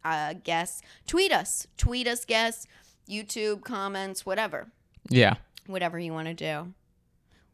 [0.04, 0.82] uh, guess.
[1.06, 1.66] Tweet us.
[1.78, 2.66] Tweet us, guess.
[3.08, 4.68] YouTube, comments, whatever.
[5.08, 5.34] Yeah.
[5.66, 6.72] whatever you want to do.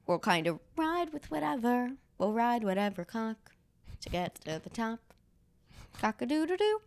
[0.07, 1.91] We'll kind of ride with whatever.
[2.19, 3.53] We'll ride whatever cock
[4.01, 5.01] to get to the top.
[6.01, 6.81] Cock a doo doo doo.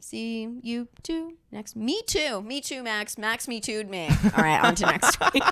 [0.00, 1.76] See you too next.
[1.76, 2.42] Me too.
[2.42, 3.16] Me too, Max.
[3.16, 4.08] Max me too'd me.
[4.36, 5.42] All right, on to next week.